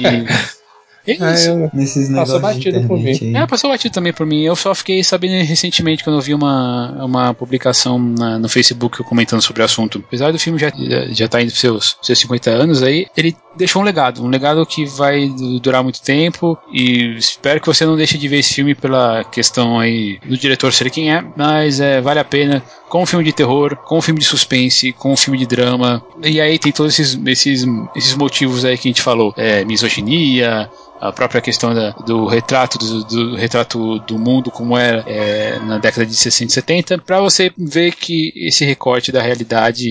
[1.08, 1.48] E, é Ah, isso.
[1.50, 3.36] eu- Nesses Passou batido por internet aí.
[3.36, 4.42] É, passou batido também por mim.
[4.42, 9.40] Eu só fiquei sabendo recentemente quando eu vi uma, uma publicação na- no Facebook comentando
[9.40, 10.02] sobre o assunto.
[10.04, 10.72] Apesar do filme já,
[11.12, 14.20] já, tá indo pros seus, seus 50 anos aí, ele deixou um legado.
[14.24, 16.58] Um legado que vai du- durar muito tempo.
[16.72, 20.72] E espero que você não deixe de ver esse filme pela questão aí do diretor
[20.72, 21.24] ser quem é.
[21.36, 22.60] Mas é, vale a pena.
[22.88, 26.02] Com um filme de terror, com um filme de suspense, com um filme de drama.
[26.22, 27.64] E aí tem todos esses, esses,
[27.94, 29.34] esses motivos aí que a gente falou.
[29.36, 30.70] É, misoginia,
[31.00, 35.76] a própria questão da- do retrato do, do retrato do mundo como era é, na
[35.78, 39.84] década de 60 e 70 para você ver que esse recorte da realidade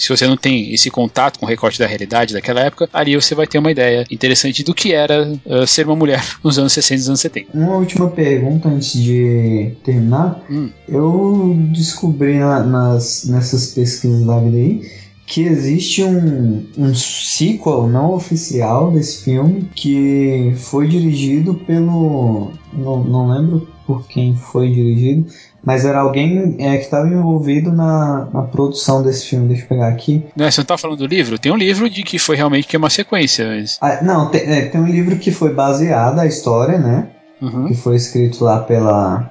[0.00, 3.36] se você não tem esse contato com o recorte da realidade daquela época ali você
[3.36, 7.02] vai ter uma ideia interessante do que era eh, ser uma mulher nos anos 60
[7.02, 10.40] e anos 70 Uma última pergunta antes de terminar.
[10.50, 10.70] Hum.
[10.88, 14.82] Eu descobri na- nas, nessas pesquisas da vida aí
[15.28, 22.50] que existe um, um sequel não oficial desse filme que foi dirigido pelo.
[22.72, 25.26] Não, não lembro por quem foi dirigido,
[25.62, 29.48] mas era alguém é, que estava envolvido na, na produção desse filme.
[29.48, 30.24] Deixa eu pegar aqui.
[30.34, 31.38] Né, você não tá falando do livro?
[31.38, 33.78] Tem um livro de que foi realmente que é uma sequência mas...
[33.82, 37.08] Ah, não, tem, é, tem um livro que foi baseado a história, né?
[37.40, 37.68] Uhum.
[37.68, 39.30] Que foi escrito lá pela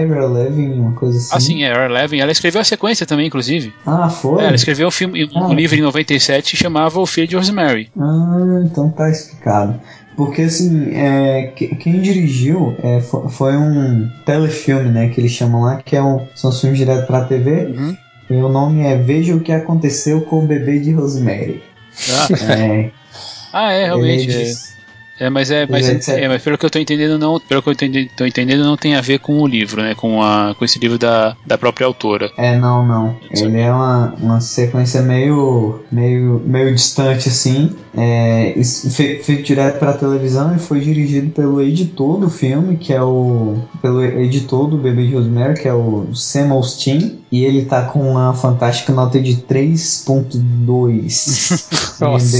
[0.00, 1.28] Ira Levin, uma coisa assim.
[1.34, 2.20] Ah, sim, é a Eleven.
[2.20, 3.72] Ela escreveu a sequência também, inclusive.
[3.86, 4.42] Ah, foi?
[4.42, 5.54] É, ela escreveu um, filme, um Ah.
[5.54, 7.90] livro em 97 que chamava O Filho de Rosemary.
[7.98, 9.80] Ah, então tá explicado.
[10.16, 15.08] Porque assim, é, que- quem dirigiu é, fo- foi, um telefilme, né?
[15.08, 17.74] Que eles chamam lá, que é um, são filmes direto pra TV.
[17.76, 17.96] Uhum.
[18.30, 21.62] E o nome é Veja o que aconteceu com o bebê de Rosemary.
[22.10, 22.90] Ah, É,
[23.52, 24.30] ah, é, realmente.
[24.30, 24.54] ele
[25.26, 25.30] É.
[25.30, 27.72] mas é, mas, é é, mas pelo que eu tô entendendo, não, pelo que eu
[27.72, 29.94] entendi, tô entendendo, não tem a ver com o livro, né?
[29.94, 32.30] Com, a, com esse livro da, da própria autora.
[32.36, 33.16] É, não, não.
[33.30, 37.70] Ele é uma, uma sequência meio, meio, meio distante, assim.
[37.94, 38.54] É,
[39.22, 43.58] feito direto pra televisão e foi dirigido pelo editor do filme, que é o.
[43.80, 47.18] pelo editor do Bebê de Rosemary, que é o Sam Austin.
[47.30, 50.88] E ele tá com uma fantástica nota de 3.2 no
[52.00, 52.36] Nossa.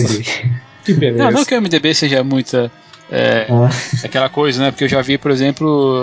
[0.85, 1.25] Que beleza.
[1.25, 2.71] Não, não que o MDB seja muita.
[3.11, 3.69] é, Ah,
[4.05, 4.71] aquela coisa, né?
[4.71, 6.03] Porque eu já vi, por exemplo,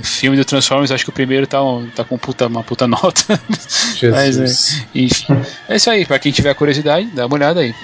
[0.00, 2.86] é, filme do Transformers, acho que o primeiro tá, um- tá com puta, uma puta
[2.88, 3.38] nota.
[3.48, 4.84] Mas, Jesus.
[4.94, 5.26] Enfim,
[5.68, 6.04] é isso aí.
[6.06, 7.74] Pra quem tiver curiosidade, dá uma olhada aí.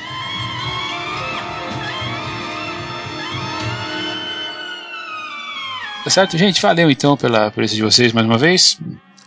[6.05, 6.61] Tá certo, gente?
[6.61, 8.79] Valeu então pela presença de vocês mais uma vez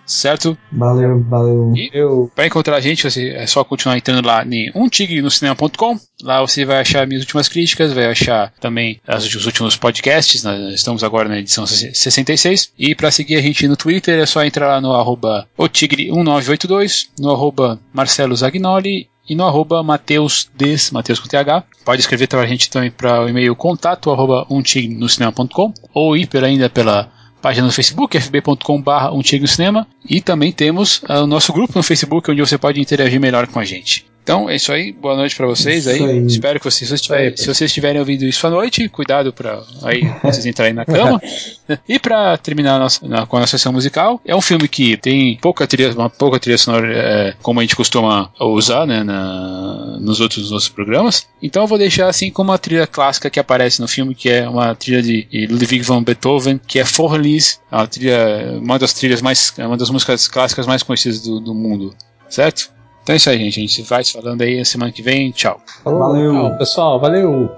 [0.06, 0.58] certo?
[0.72, 1.74] Valeu, valeu.
[1.76, 2.32] E eu...
[2.36, 6.00] para encontrar a gente, você é só continuar entrando lá em umtignocinema.com.
[6.22, 10.44] Lá você vai achar minhas últimas críticas, vai achar também os últimos podcasts.
[10.44, 12.72] Nós estamos agora na edição 66.
[12.78, 17.32] E para seguir a gente no Twitter, é só entrar lá no arroba otigre1982, no
[17.32, 21.64] arroba Marcelo Zagnoli e no arroba Mateus Des, Mateus com TH.
[21.84, 24.46] Pode escrever para a gente também para o e-mail contato arroba
[25.94, 27.12] ou ir ainda pela
[27.46, 32.32] página no Facebook, fb.com.br um Cinema, e também temos ah, o nosso grupo no Facebook,
[32.32, 34.04] onde você pode interagir melhor com a gente.
[34.26, 36.04] Então é isso aí, boa noite pra vocês aí.
[36.04, 36.26] Aí.
[36.26, 40.02] Espero que vocês, se, tiverem, se vocês estiverem ouvindo isso à noite, cuidado para aí
[40.24, 41.22] vocês entrarem na cama.
[41.88, 44.98] e pra terminar a nossa, na- com a nossa sessão musical, é um filme que
[44.98, 50.00] tem pouca trilha, uma pouca trilha sonora, é, como a gente costuma usar né, na-
[50.02, 51.28] nos outros nossos programas.
[51.40, 54.50] Então eu vou deixar assim como a trilha clássica que aparece no filme, que é
[54.50, 59.54] uma trilha de Ludwig van Beethoven, que é Forlis, a trilha, uma das trilhas mais,
[59.60, 61.94] uma das músicas clássicas mais conhecidas do, do mundo,
[62.28, 62.74] certo?
[63.06, 63.60] Então é isso aí, gente.
[63.60, 65.30] A gente vai se falando aí na semana que vem.
[65.30, 65.62] Tchau.
[65.84, 66.34] Falou, Valeu.
[66.34, 67.00] tchau, pessoal.
[67.00, 67.56] Valeu.